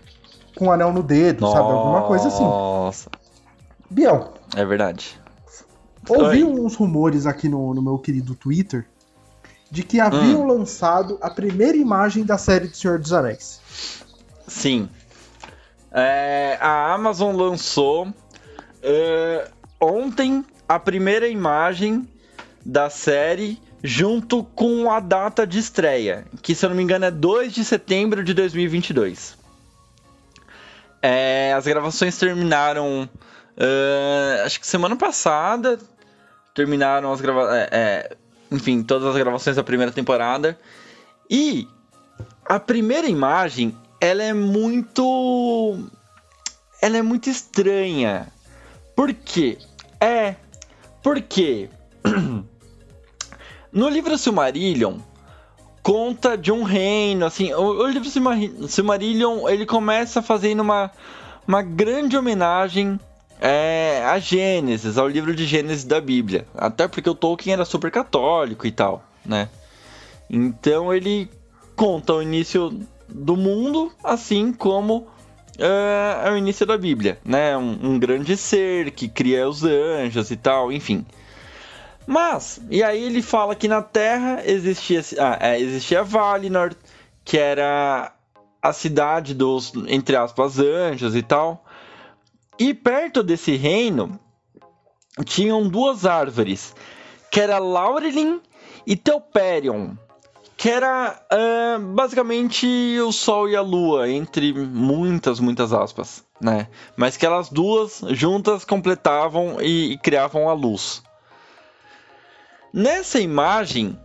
[0.55, 1.71] Com um anel no dedo, sabe?
[1.71, 2.43] Alguma coisa assim.
[2.43, 3.09] Nossa,
[3.89, 5.19] Biel, é verdade.
[6.07, 6.59] ouvi Oi.
[6.59, 8.85] uns rumores aqui no, no meu querido Twitter
[9.71, 10.47] de que haviam Hum.
[10.47, 13.59] lançado a primeira imagem da série do Senhor dos Anéis.
[14.47, 14.87] Sim.
[15.91, 18.07] É, a Amazon lançou
[18.81, 19.49] é,
[19.83, 22.07] ontem a primeira imagem
[22.65, 27.11] da série junto com a data de estreia, que se eu não me engano é
[27.11, 29.37] 2 de setembro de 2022.
[31.01, 33.09] É, as gravações terminaram,
[33.57, 35.77] é, acho que semana passada,
[36.55, 37.67] terminaram as gravações,
[38.49, 40.57] enfim, todas as gravações da primeira temporada.
[41.29, 41.67] E
[42.45, 45.77] a primeira imagem, ela é muito.
[46.81, 48.31] Ela é muito estranha.
[48.95, 49.57] Por quê?
[50.03, 50.35] É.
[51.01, 51.69] Porque.
[53.71, 54.97] no livro Silmarillion,
[55.81, 57.53] conta de um reino, assim.
[57.53, 60.91] O, o livro Silmari- Silmarillion, ele começa fazendo uma,
[61.47, 62.99] uma grande homenagem.
[63.45, 66.47] É, a Gênesis, ao livro de Gênesis da Bíblia.
[66.55, 69.49] Até porque o Tolkien era super católico e tal, né?
[70.29, 71.29] Então ele
[71.75, 75.07] conta o início do mundo, assim como
[75.57, 77.55] é, é o início da Bíblia, né?
[77.57, 81.05] Um, um grande ser que cria os anjos e tal, enfim.
[82.05, 86.75] Mas, e aí ele fala que na Terra existia, ah, é, existia Valinor,
[87.23, 88.13] que era
[88.61, 91.65] a cidade dos, entre aspas, anjos e tal.
[92.59, 94.19] E perto desse reino
[95.25, 96.75] tinham duas árvores,
[97.31, 98.41] que era Laurelin
[98.85, 99.95] e Telperion,
[100.63, 102.65] que era ah, basicamente
[103.01, 106.69] o Sol e a Lua, entre muitas, muitas aspas, né?
[106.95, 111.03] Mas que elas duas juntas completavam e, e criavam a luz.
[112.73, 113.99] Nessa imagem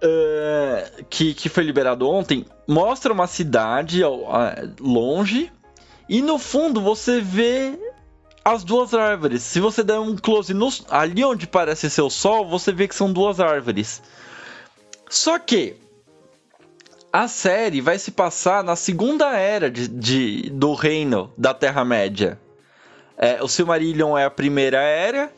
[0.00, 4.02] ah, que, que foi liberado ontem, mostra uma cidade
[4.78, 5.50] longe
[6.08, 7.76] e no fundo você vê
[8.44, 9.42] as duas árvores.
[9.42, 12.94] Se você der um close no, ali onde parece ser o sol, você vê que
[12.94, 14.00] são duas árvores.
[15.12, 15.76] Só que
[17.12, 22.40] a série vai se passar na segunda era de, de- do reino da Terra-média.
[23.18, 25.30] É, o Silmarillion é a primeira era,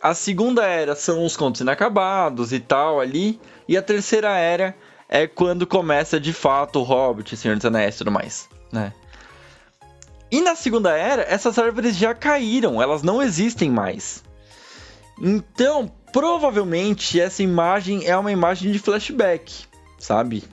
[0.00, 3.38] a segunda era são os contos inacabados e tal ali,
[3.68, 4.74] e a terceira era
[5.06, 8.90] é quando começa de fato o Hobbit, Senhor dos Anéis e tudo mais, né?
[10.30, 14.24] E na segunda era, essas árvores já caíram, elas não existem mais.
[15.20, 19.64] Então, provavelmente essa imagem é uma imagem de flashback,
[19.98, 20.44] sabe?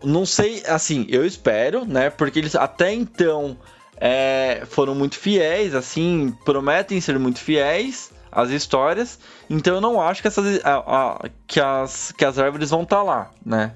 [0.00, 2.08] Não sei, assim, eu espero, né?
[2.08, 3.58] Porque eles até então
[3.96, 9.18] é, foram muito fiéis, assim, prometem ser muito fiéis às histórias.
[9.50, 13.02] Então eu não acho que, essas, a- a- que, as, que as árvores vão estar
[13.02, 13.74] lá, né?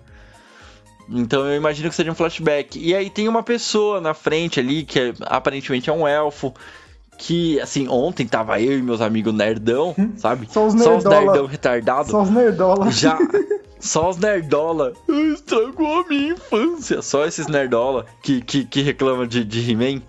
[1.09, 2.79] Então eu imagino que seja um flashback.
[2.79, 6.55] E aí tem uma pessoa na frente ali, que é, aparentemente é um elfo,
[7.21, 10.49] que, assim, ontem tava eu e meus amigos nerdão, sabe?
[10.51, 12.11] Só os, Só os nerdão retardado.
[12.11, 12.91] Só os nerdola.
[12.91, 13.19] Já.
[13.79, 14.95] Só os nerdola.
[15.35, 17.03] Estragou a minha infância.
[17.03, 20.03] Só esses nerdola que, que, que reclamam de, de He-Man.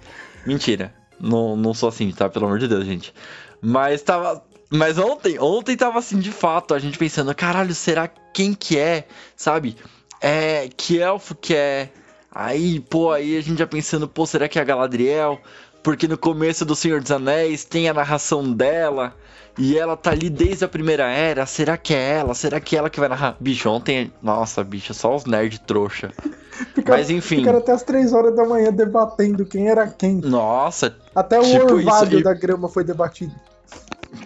[0.45, 0.93] Mentira.
[1.19, 2.29] Não, não sou assim, tá?
[2.29, 3.13] Pelo amor de Deus, gente.
[3.61, 4.43] Mas tava.
[4.69, 9.05] Mas ontem, ontem tava assim, de fato, a gente pensando, caralho, será quem que é?
[9.35, 9.75] Sabe?
[10.19, 10.69] É.
[10.75, 11.89] Que elfo que é?
[12.33, 15.41] Aí, pô, aí a gente já pensando, pô, será que é a Galadriel?
[15.83, 19.13] Porque no começo do Senhor dos Anéis tem a narração dela.
[19.57, 21.45] E ela tá ali desde a primeira era.
[21.45, 22.33] Será que é ela?
[22.33, 23.35] Será que é ela que vai narrar?
[23.39, 24.11] Bicho, ontem.
[24.21, 26.11] Nossa, bicho, só os nerds trouxa.
[26.73, 27.37] Ficaram, Mas enfim.
[27.37, 30.15] Ficaram até as 3 horas da manhã debatendo quem era quem.
[30.15, 30.95] Nossa.
[31.15, 33.33] Até o tipo orvalho isso, da grama foi debatido.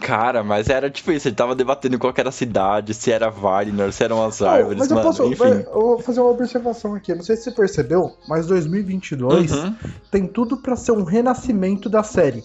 [0.01, 3.91] Cara, mas era tipo isso, ele tava debatendo qual era a cidade, se era Valinor,
[3.91, 5.43] se eram as árvores, mas eu mano, posso, enfim.
[5.43, 9.75] Eu vou fazer uma observação aqui, não sei se você percebeu, mas 2022 uhum.
[10.09, 12.43] tem tudo para ser um renascimento da série.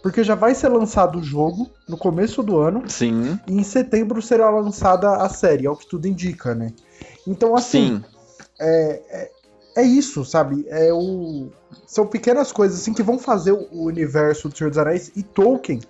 [0.00, 2.84] Porque já vai ser lançado o jogo no começo do ano.
[2.86, 3.40] Sim.
[3.48, 6.72] E em setembro será lançada a série, é o que tudo indica, né?
[7.26, 7.96] Então, assim.
[7.96, 8.04] Sim.
[8.60, 9.30] É, é,
[9.78, 10.64] é, isso, sabe?
[10.68, 11.48] É o,
[11.86, 15.80] são pequenas coisas assim que vão fazer o universo do Senhor dos Anéis e Tolkien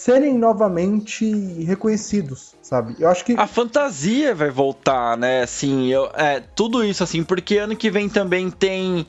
[0.00, 1.26] serem novamente
[1.62, 2.96] reconhecidos, sabe?
[2.98, 5.42] Eu acho que a fantasia vai voltar, né?
[5.42, 9.06] Assim, eu, é tudo isso assim, porque ano que vem também tem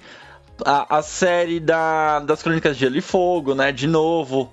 [0.66, 3.72] a, a série da, das Crônicas de Gelo e Fogo, né?
[3.72, 4.52] De novo,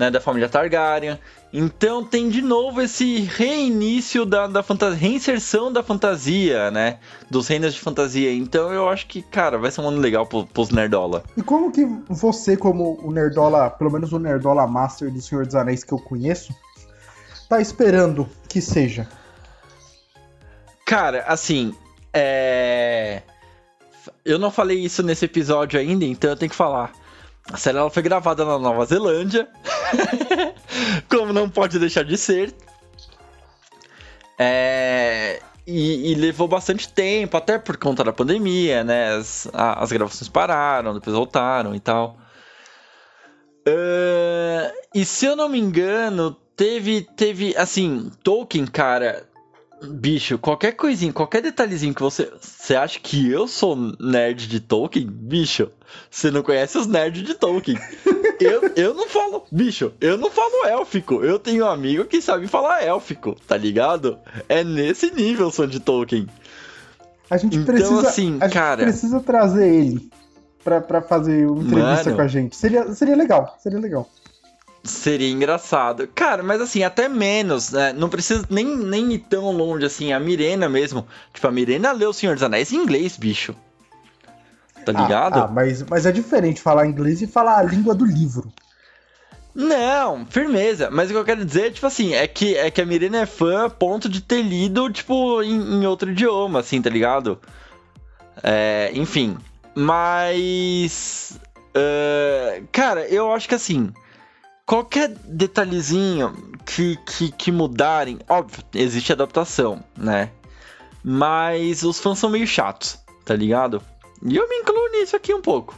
[0.00, 0.10] né?
[0.10, 1.18] Da família Targaryen.
[1.52, 6.98] Então tem de novo esse reinício da, da fantasia, reinserção da fantasia, né?
[7.30, 8.32] Dos reinos de fantasia.
[8.32, 11.22] Então eu acho que, cara, vai ser um ano legal pro, pros Nerdola.
[11.36, 15.54] E como que você, como o Nerdola, pelo menos o Nerdola Master do Senhor dos
[15.54, 16.54] Anéis que eu conheço,
[17.46, 19.06] tá esperando que seja?
[20.86, 21.74] Cara, assim,
[22.12, 23.22] é
[24.24, 26.92] eu não falei isso nesse episódio ainda, então eu tenho que falar.
[27.52, 29.48] A série ela foi gravada na Nova Zelândia,
[31.10, 32.54] como não pode deixar de ser.
[34.38, 39.14] É, e, e, levou bastante tempo, até por conta da pandemia, né?
[39.14, 42.16] As, a, as gravações pararam, depois voltaram e tal.
[43.68, 49.28] Uh, e se eu não me engano, teve, teve, assim, Tolkien, cara,
[49.82, 52.30] Bicho, qualquer coisinha, qualquer detalhezinho que você.
[52.40, 55.06] Você acha que eu sou nerd de Tolkien?
[55.06, 55.70] Bicho,
[56.10, 57.78] você não conhece os nerds de Tolkien.
[58.38, 59.44] eu, eu não falo.
[59.50, 61.24] Bicho, eu não falo élfico.
[61.24, 64.18] Eu tenho um amigo que sabe falar élfico, tá ligado?
[64.48, 66.26] É nesse nível sou de Tolkien.
[67.30, 68.08] A gente então, precisa.
[68.08, 68.82] Assim, a cara...
[68.82, 70.10] gente precisa trazer ele
[70.62, 72.16] pra, pra fazer uma entrevista Mano...
[72.16, 72.56] com a gente.
[72.56, 74.08] Seria, seria legal, seria legal.
[74.82, 76.08] Seria engraçado.
[76.08, 77.92] Cara, mas assim, até menos, né?
[77.92, 80.12] Não precisa nem, nem ir tão longe assim.
[80.12, 81.06] A Mirena mesmo.
[81.34, 83.54] Tipo, a Mirena leu O Senhor dos Anéis em inglês, bicho.
[84.86, 85.38] Tá ah, ligado?
[85.38, 88.50] Ah, ah, mas, mas é diferente falar inglês e falar a língua do livro.
[89.54, 90.90] Não, firmeza.
[90.90, 93.26] Mas o que eu quero dizer, tipo assim, é que, é que a Mirena é
[93.26, 97.38] fã a ponto de ter lido, tipo, em, em outro idioma, assim, tá ligado?
[98.42, 99.36] É, enfim.
[99.74, 101.38] Mas.
[101.76, 103.92] Uh, cara, eu acho que assim
[104.70, 106.32] qualquer detalhezinho
[106.64, 110.30] que, que, que mudarem, óbvio, existe adaptação, né?
[111.02, 113.82] Mas os fãs são meio chatos, tá ligado?
[114.24, 115.76] E eu me incluo nisso aqui um pouco.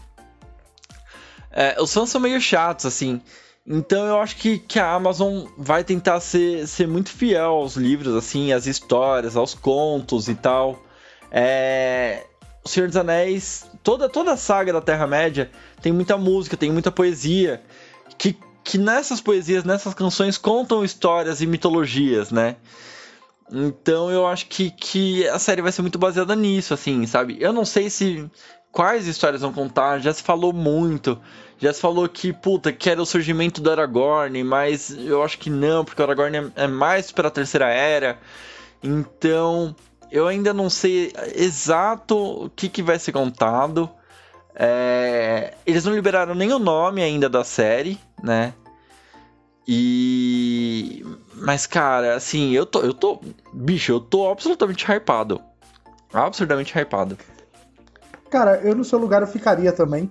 [1.50, 3.22] É, os fãs são meio chatos, assim.
[3.66, 8.14] Então eu acho que, que a Amazon vai tentar ser, ser muito fiel aos livros,
[8.14, 10.84] assim, às histórias, aos contos e tal.
[11.30, 12.26] É...
[12.62, 16.92] O Senhor dos Anéis, toda, toda a saga da Terra-média tem muita música, tem muita
[16.92, 17.62] poesia
[18.18, 22.56] que que nessas poesias, nessas canções contam histórias e mitologias, né?
[23.50, 27.36] Então eu acho que, que a série vai ser muito baseada nisso, assim, sabe?
[27.40, 28.28] Eu não sei se
[28.72, 31.20] quais histórias vão contar, já se falou muito.
[31.58, 35.48] Já se falou que, puta, que era o surgimento do Aragorn, mas eu acho que
[35.48, 38.18] não, porque o Aragorn é, é mais para a terceira era.
[38.82, 39.76] Então,
[40.10, 43.88] eu ainda não sei exato o que, que vai ser contado.
[44.54, 48.54] É, eles não liberaram nem o nome ainda da série, né?
[49.66, 51.04] E.
[51.34, 52.80] Mas, cara, assim, eu tô.
[52.80, 53.20] Eu tô.
[53.52, 55.40] Bicho, eu tô absolutamente hypado.
[56.12, 57.16] Absurdamente hypado.
[58.30, 60.10] Cara, eu no seu lugar eu ficaria também.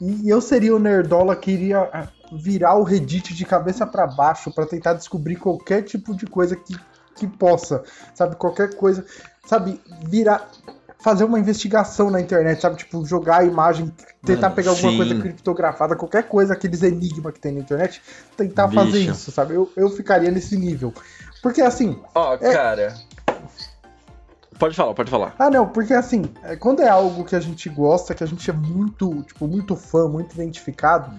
[0.00, 4.50] E eu seria o nerdola que iria ah, virar o Reddit de cabeça para baixo
[4.50, 6.74] para tentar descobrir qualquer tipo de coisa que,
[7.16, 7.82] que possa,
[8.14, 8.36] sabe?
[8.36, 9.04] Qualquer coisa,
[9.44, 9.78] sabe?
[10.08, 10.48] Virar
[11.02, 12.76] fazer uma investigação na internet, sabe?
[12.76, 13.92] Tipo, jogar a imagem,
[14.24, 14.96] tentar Mano, pegar alguma sim.
[14.96, 18.02] coisa criptografada, qualquer coisa, aqueles enigmas que tem na internet,
[18.36, 18.84] tentar Bicho.
[18.84, 19.54] fazer isso, sabe?
[19.54, 20.92] Eu, eu ficaria nesse nível.
[21.42, 21.98] Porque assim.
[22.14, 22.52] Ó, oh, é...
[22.52, 22.94] cara.
[24.58, 25.34] Pode falar, pode falar.
[25.38, 28.48] Ah, não, porque assim, é, quando é algo que a gente gosta, que a gente
[28.50, 31.10] é muito, tipo, muito fã, muito identificado,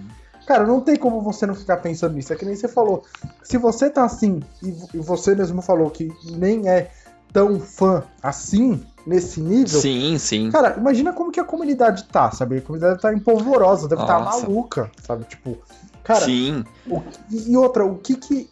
[0.46, 2.32] cara, não tem como você não ficar pensando nisso.
[2.32, 3.04] É que nem você falou.
[3.42, 6.92] Se você tá assim, e, e você mesmo falou que nem é
[7.32, 9.80] tão fã assim, nesse nível.
[9.80, 10.50] Sim, sim.
[10.50, 12.58] Cara, imagina como que a comunidade tá, sabe?
[12.58, 15.24] A comunidade tá empolvorosa, deve estar tá maluca, sabe?
[15.24, 15.58] Tipo,
[16.02, 16.24] cara.
[16.24, 16.64] Sim.
[16.86, 18.50] O, e outra, o que que.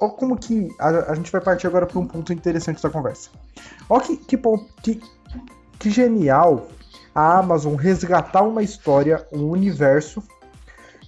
[0.00, 0.68] Olha como que.
[0.78, 3.30] A, a gente vai partir agora para um ponto interessante da conversa.
[3.88, 4.38] Olha que, que,
[4.82, 5.00] que,
[5.78, 6.68] que genial
[7.14, 10.22] a Amazon resgatar uma história, um universo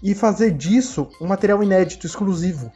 [0.02, 2.72] e fazer disso um material inédito, exclusivo.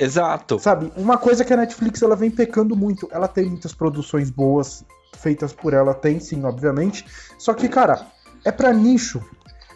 [0.00, 0.58] Exato.
[0.58, 4.82] Sabe, uma coisa que a Netflix ela vem pecando muito, ela tem muitas produções boas
[5.18, 7.04] feitas por ela, tem sim, obviamente.
[7.38, 8.06] Só que, cara,
[8.44, 9.22] é para nicho.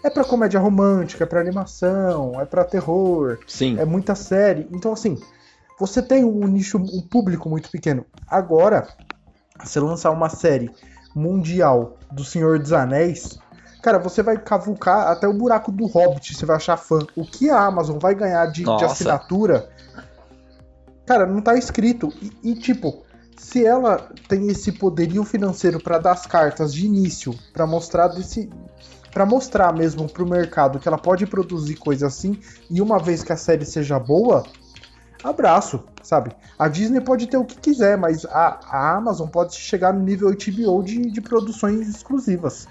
[0.02, 3.38] É para comédia romântica, é para animação, é para terror.
[3.46, 3.78] Sim.
[3.78, 4.66] É muita série.
[4.70, 5.18] Então, assim,
[5.78, 8.04] você tem um nicho, um público muito pequeno.
[8.26, 8.88] Agora,
[9.62, 10.70] você lançar uma série
[11.14, 13.38] mundial do Senhor dos Anéis,
[13.82, 16.98] cara, você vai cavucar até o buraco do Hobbit, você vai achar fã.
[17.16, 19.68] O que a Amazon vai ganhar de, de assinatura
[21.06, 22.12] Cara, não tá escrito.
[22.20, 23.04] E, e tipo,
[23.36, 28.50] se ela tem esse poderio financeiro para dar as cartas de início, para mostrar desse
[29.12, 32.36] para mostrar mesmo pro mercado que ela pode produzir coisa assim,
[32.68, 34.42] e uma vez que a série seja boa,
[35.22, 36.32] abraço, sabe?
[36.58, 40.30] A Disney pode ter o que quiser, mas a, a Amazon pode chegar no nível
[40.30, 42.66] HBO de, de produções exclusivas.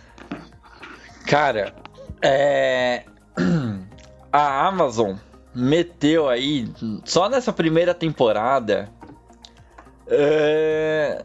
[1.25, 1.73] Cara,
[2.21, 3.05] é.
[4.31, 5.15] A Amazon
[5.53, 6.67] meteu aí,
[7.05, 8.89] só nessa primeira temporada,
[10.07, 11.23] é,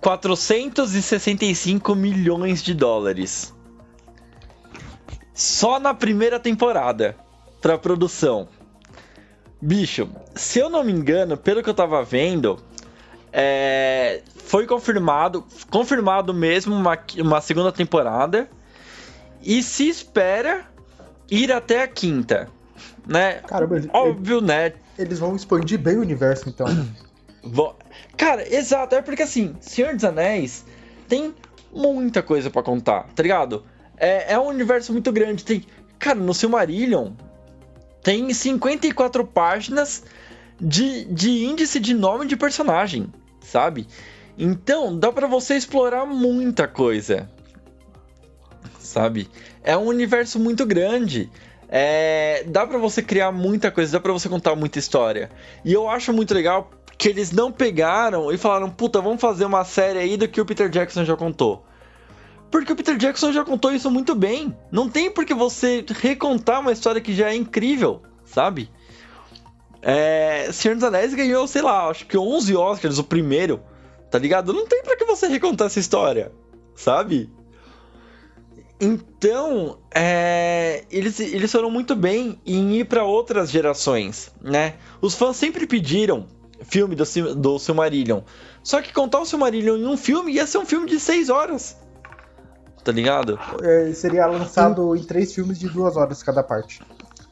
[0.00, 3.54] 465 milhões de dólares.
[5.34, 7.16] Só na primeira temporada
[7.60, 8.48] para produção.
[9.60, 12.58] Bicho, se eu não me engano, pelo que eu tava vendo,
[13.32, 18.50] é, foi confirmado, confirmado mesmo uma, uma segunda temporada
[19.40, 20.66] e se espera
[21.30, 22.48] ir até a quinta
[23.06, 23.34] né?
[23.46, 24.72] Caramba, Óbvio, ele, né?
[24.98, 26.66] Eles vão expandir bem o universo, então.
[28.16, 28.94] Cara, exato.
[28.94, 30.64] É porque assim, Senhor dos Anéis
[31.08, 31.34] tem
[31.72, 33.64] muita coisa para contar, tá ligado?
[33.96, 35.44] É, é um universo muito grande.
[35.44, 35.64] Tem.
[35.98, 37.12] Cara, no Silmarillion
[38.02, 40.04] tem 54 páginas
[40.60, 43.86] de, de índice de nome de personagem, sabe?
[44.36, 47.28] Então, dá para você explorar muita coisa.
[48.78, 49.28] Sabe?
[49.62, 51.30] É um universo muito grande.
[51.74, 55.30] É, dá para você criar muita coisa, dá para você contar muita história.
[55.64, 59.64] E eu acho muito legal que eles não pegaram e falaram, puta, vamos fazer uma
[59.64, 61.64] série aí do que o Peter Jackson já contou.
[62.50, 64.54] Porque o Peter Jackson já contou isso muito bem.
[64.70, 68.70] Não tem por que você recontar uma história que já é incrível, sabe?
[69.80, 73.62] É, Senhor dos Anéis ganhou, sei lá, acho que 11 Oscars, o primeiro,
[74.10, 74.52] tá ligado?
[74.52, 76.30] Não tem para que você recontar essa história,
[76.74, 77.30] sabe?
[78.84, 84.74] Então, é, eles, eles foram muito bem em ir para outras gerações, né?
[85.00, 86.26] Os fãs sempre pediram
[86.64, 87.04] filme do,
[87.36, 88.22] do Silmarillion.
[88.60, 91.76] Só que contar o Silmarillion em um filme ia ser um filme de seis horas.
[92.82, 93.38] Tá ligado?
[93.62, 96.82] É, seria lançado em três filmes de duas horas cada parte.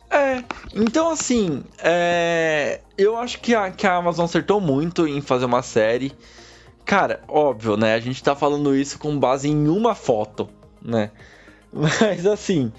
[0.09, 5.47] É, então assim, é, eu acho que a, que a Amazon acertou muito em fazer
[5.47, 6.13] uma série.
[6.85, 7.95] Cara, óbvio, né?
[7.95, 10.49] A gente tá falando isso com base em uma foto,
[10.81, 11.11] né?
[11.73, 12.73] Mas assim,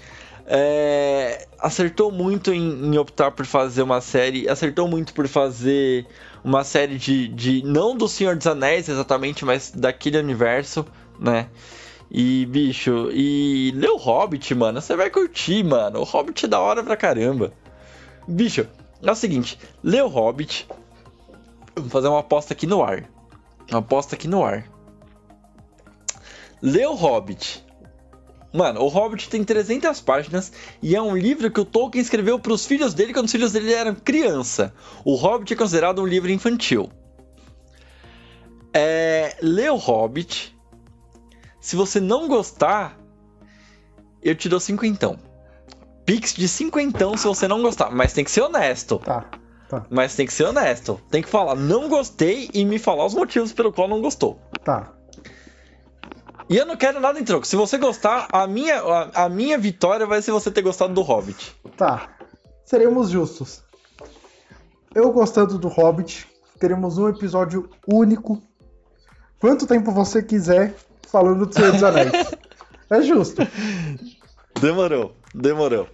[0.46, 6.06] é, acertou muito em, em, optar por fazer uma série, acertou muito por fazer
[6.44, 10.84] uma série de, de não do Senhor dos Anéis exatamente, mas daquele universo,
[11.18, 11.48] né?
[12.10, 16.00] E, bicho, e o Hobbit, mano, você vai curtir, mano.
[16.00, 17.54] O Hobbit é da hora pra caramba.
[18.28, 18.68] Bicho,
[19.02, 20.68] é o seguinte, o Hobbit.
[21.74, 23.08] Vou fazer uma aposta aqui no ar.
[23.70, 24.70] Uma aposta aqui no ar.
[26.62, 27.64] O Hobbit
[28.52, 32.52] Mano, o Hobbit tem 300 páginas e é um livro que o Tolkien escreveu para
[32.52, 34.74] os filhos dele quando os filhos dele eram criança.
[35.04, 36.90] O Hobbit é considerado um livro infantil.
[38.74, 40.54] É, lê o Hobbit.
[41.60, 42.98] Se você não gostar,
[44.22, 45.18] eu te dou cinquentão.
[46.04, 48.98] Pix de cinquentão se você não gostar, mas tem que ser honesto.
[48.98, 49.30] Tá,
[49.68, 49.86] tá.
[49.88, 51.00] Mas tem que ser honesto.
[51.10, 54.38] Tem que falar, não gostei e me falar os motivos pelo qual não gostou.
[54.64, 54.92] Tá.
[56.48, 57.46] E eu não quero nada em troco.
[57.46, 61.02] Se você gostar, a minha, a, a minha vitória vai ser você ter gostado do
[61.02, 61.56] Hobbit.
[61.76, 62.08] Tá.
[62.64, 63.62] Seremos justos.
[64.94, 66.28] Eu gostando do Hobbit,
[66.58, 68.42] teremos um episódio único.
[69.40, 70.74] Quanto tempo você quiser
[71.08, 72.12] falando do Senhor dos Anéis.
[72.90, 73.42] é justo.
[74.60, 75.88] Demorou, demorou.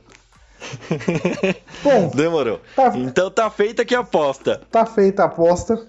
[1.82, 2.60] Bom, demorou.
[2.74, 2.96] Tá...
[2.96, 4.60] Então tá feita aqui a aposta.
[4.70, 5.88] Tá feita a aposta.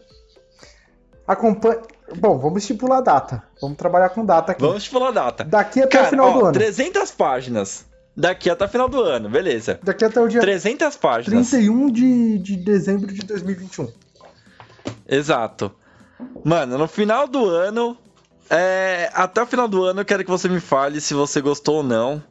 [1.27, 1.81] Acompanhe.
[2.17, 3.43] Bom, vamos estipular a data.
[3.61, 4.61] Vamos trabalhar com data aqui.
[4.61, 5.43] Vamos estipular a data.
[5.43, 6.53] Daqui até Cara, o final ó, do ano.
[6.53, 7.85] 300 páginas.
[8.15, 9.79] Daqui até o final do ano, beleza.
[9.81, 11.49] Daqui até o dia 300 páginas.
[11.49, 13.87] 31 de, de dezembro de 2021.
[15.07, 15.71] Exato.
[16.43, 17.97] Mano, no final do ano.
[18.49, 21.77] é, até o final do ano eu quero que você me fale se você gostou
[21.77, 22.21] ou não.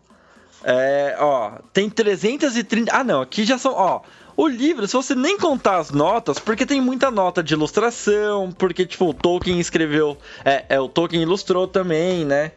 [0.62, 2.92] É, ó, tem 330.
[2.94, 3.72] Ah, não, aqui já são.
[3.72, 4.02] Ó,
[4.40, 8.86] o livro, se você nem contar as notas, porque tem muita nota de ilustração, porque,
[8.86, 10.16] tipo, o Tolkien escreveu.
[10.44, 12.52] É, é o Tolkien ilustrou também, né?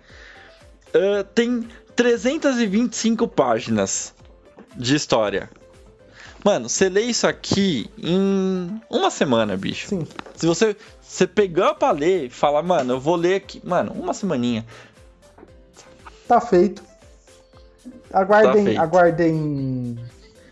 [0.94, 4.14] Ah, tem 325 páginas
[4.76, 5.50] de história.
[6.46, 9.88] Mano, você lê isso aqui em uma semana, bicho.
[9.88, 10.08] Sim.
[10.36, 13.60] Se você, você pegar pra ler e falar, mano, eu vou ler aqui.
[13.64, 14.64] Mano, uma semaninha.
[16.28, 16.84] Tá feito.
[18.14, 18.82] Aguardem, Tá feito.
[18.82, 19.98] aguardem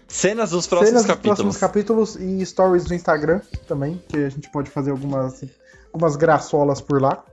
[0.09, 1.37] Cenas dos próximos cenas dos capítulos.
[1.37, 5.45] próximos capítulos e stories do Instagram também, que a gente pode fazer algumas,
[5.93, 7.23] algumas graçolas por lá.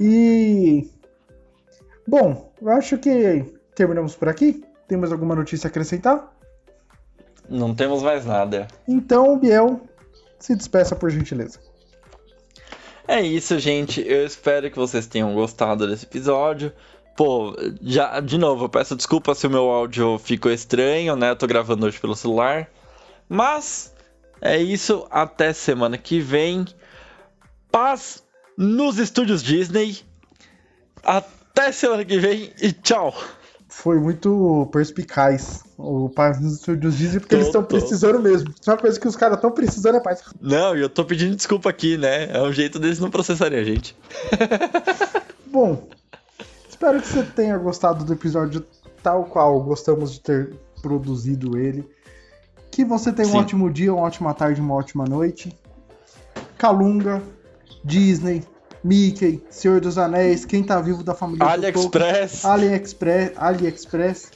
[0.00, 0.88] E.
[2.06, 3.44] Bom, eu acho que
[3.74, 4.64] terminamos por aqui.
[4.86, 6.32] Tem mais alguma notícia a acrescentar?
[7.48, 8.68] Não temos mais nada.
[8.86, 9.80] Então, Biel,
[10.38, 11.58] se despeça por gentileza.
[13.08, 14.00] É isso, gente.
[14.06, 16.72] Eu espero que vocês tenham gostado desse episódio.
[17.16, 21.30] Pô, já, de novo, eu peço desculpa se o meu áudio ficou estranho, né?
[21.30, 22.68] Eu tô gravando hoje pelo celular.
[23.28, 23.94] Mas
[24.40, 25.06] é isso.
[25.10, 26.66] Até semana que vem.
[27.72, 28.22] Paz
[28.56, 29.98] nos estúdios Disney.
[31.02, 33.14] Até semana que vem e tchau.
[33.68, 38.54] Foi muito perspicaz o Paz nos Estúdios Disney, porque Tô, eles estão precisando mesmo.
[38.60, 40.22] Se uma coisa que os caras estão precisando é paz.
[40.40, 42.30] Não, e eu tô pedindo desculpa aqui, né?
[42.32, 43.94] É um jeito deles não processarem a gente.
[45.46, 45.88] Bom,
[46.76, 48.62] espero que você tenha gostado do episódio
[49.02, 51.88] tal qual gostamos de ter produzido ele.
[52.70, 53.38] Que você tenha um Sim.
[53.38, 55.56] ótimo dia, uma ótima tarde, uma ótima noite.
[56.58, 57.22] Calunga,
[57.82, 58.44] Disney,
[58.84, 62.44] Mickey, Senhor dos Anéis, quem tá vivo da família AliExpress.
[62.44, 64.30] AliExpress, AliExpress.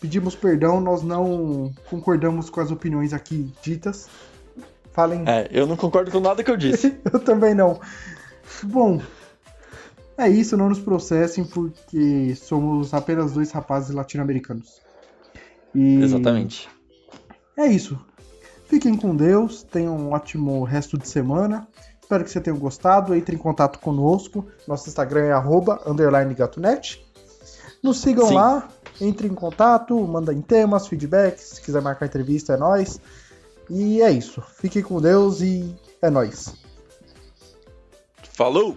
[0.00, 4.08] Pedimos perdão, nós não concordamos com as opiniões aqui ditas.
[4.92, 5.24] Falem.
[5.26, 6.98] É, eu não concordo com nada que eu disse.
[7.12, 7.78] Eu também não.
[8.64, 9.00] Bom,
[10.20, 14.80] é isso, não nos processem porque somos apenas dois rapazes latino-americanos.
[15.74, 16.68] E Exatamente.
[17.56, 17.98] é isso.
[18.66, 21.66] Fiquem com Deus, tenham um ótimo resto de semana.
[22.00, 23.14] Espero que você tenha gostado.
[23.14, 24.46] Entre em contato conosco.
[24.66, 25.80] Nosso Instagram é arroba,
[26.36, 27.04] gatonet.
[27.82, 28.34] Nos sigam Sim.
[28.34, 28.68] lá,
[29.00, 31.42] entre em contato, mandem temas, feedbacks.
[31.42, 33.00] Se quiser marcar entrevista, é nóis.
[33.68, 34.42] E é isso.
[34.56, 36.54] Fiquem com Deus e é nóis.
[38.32, 38.76] Falou!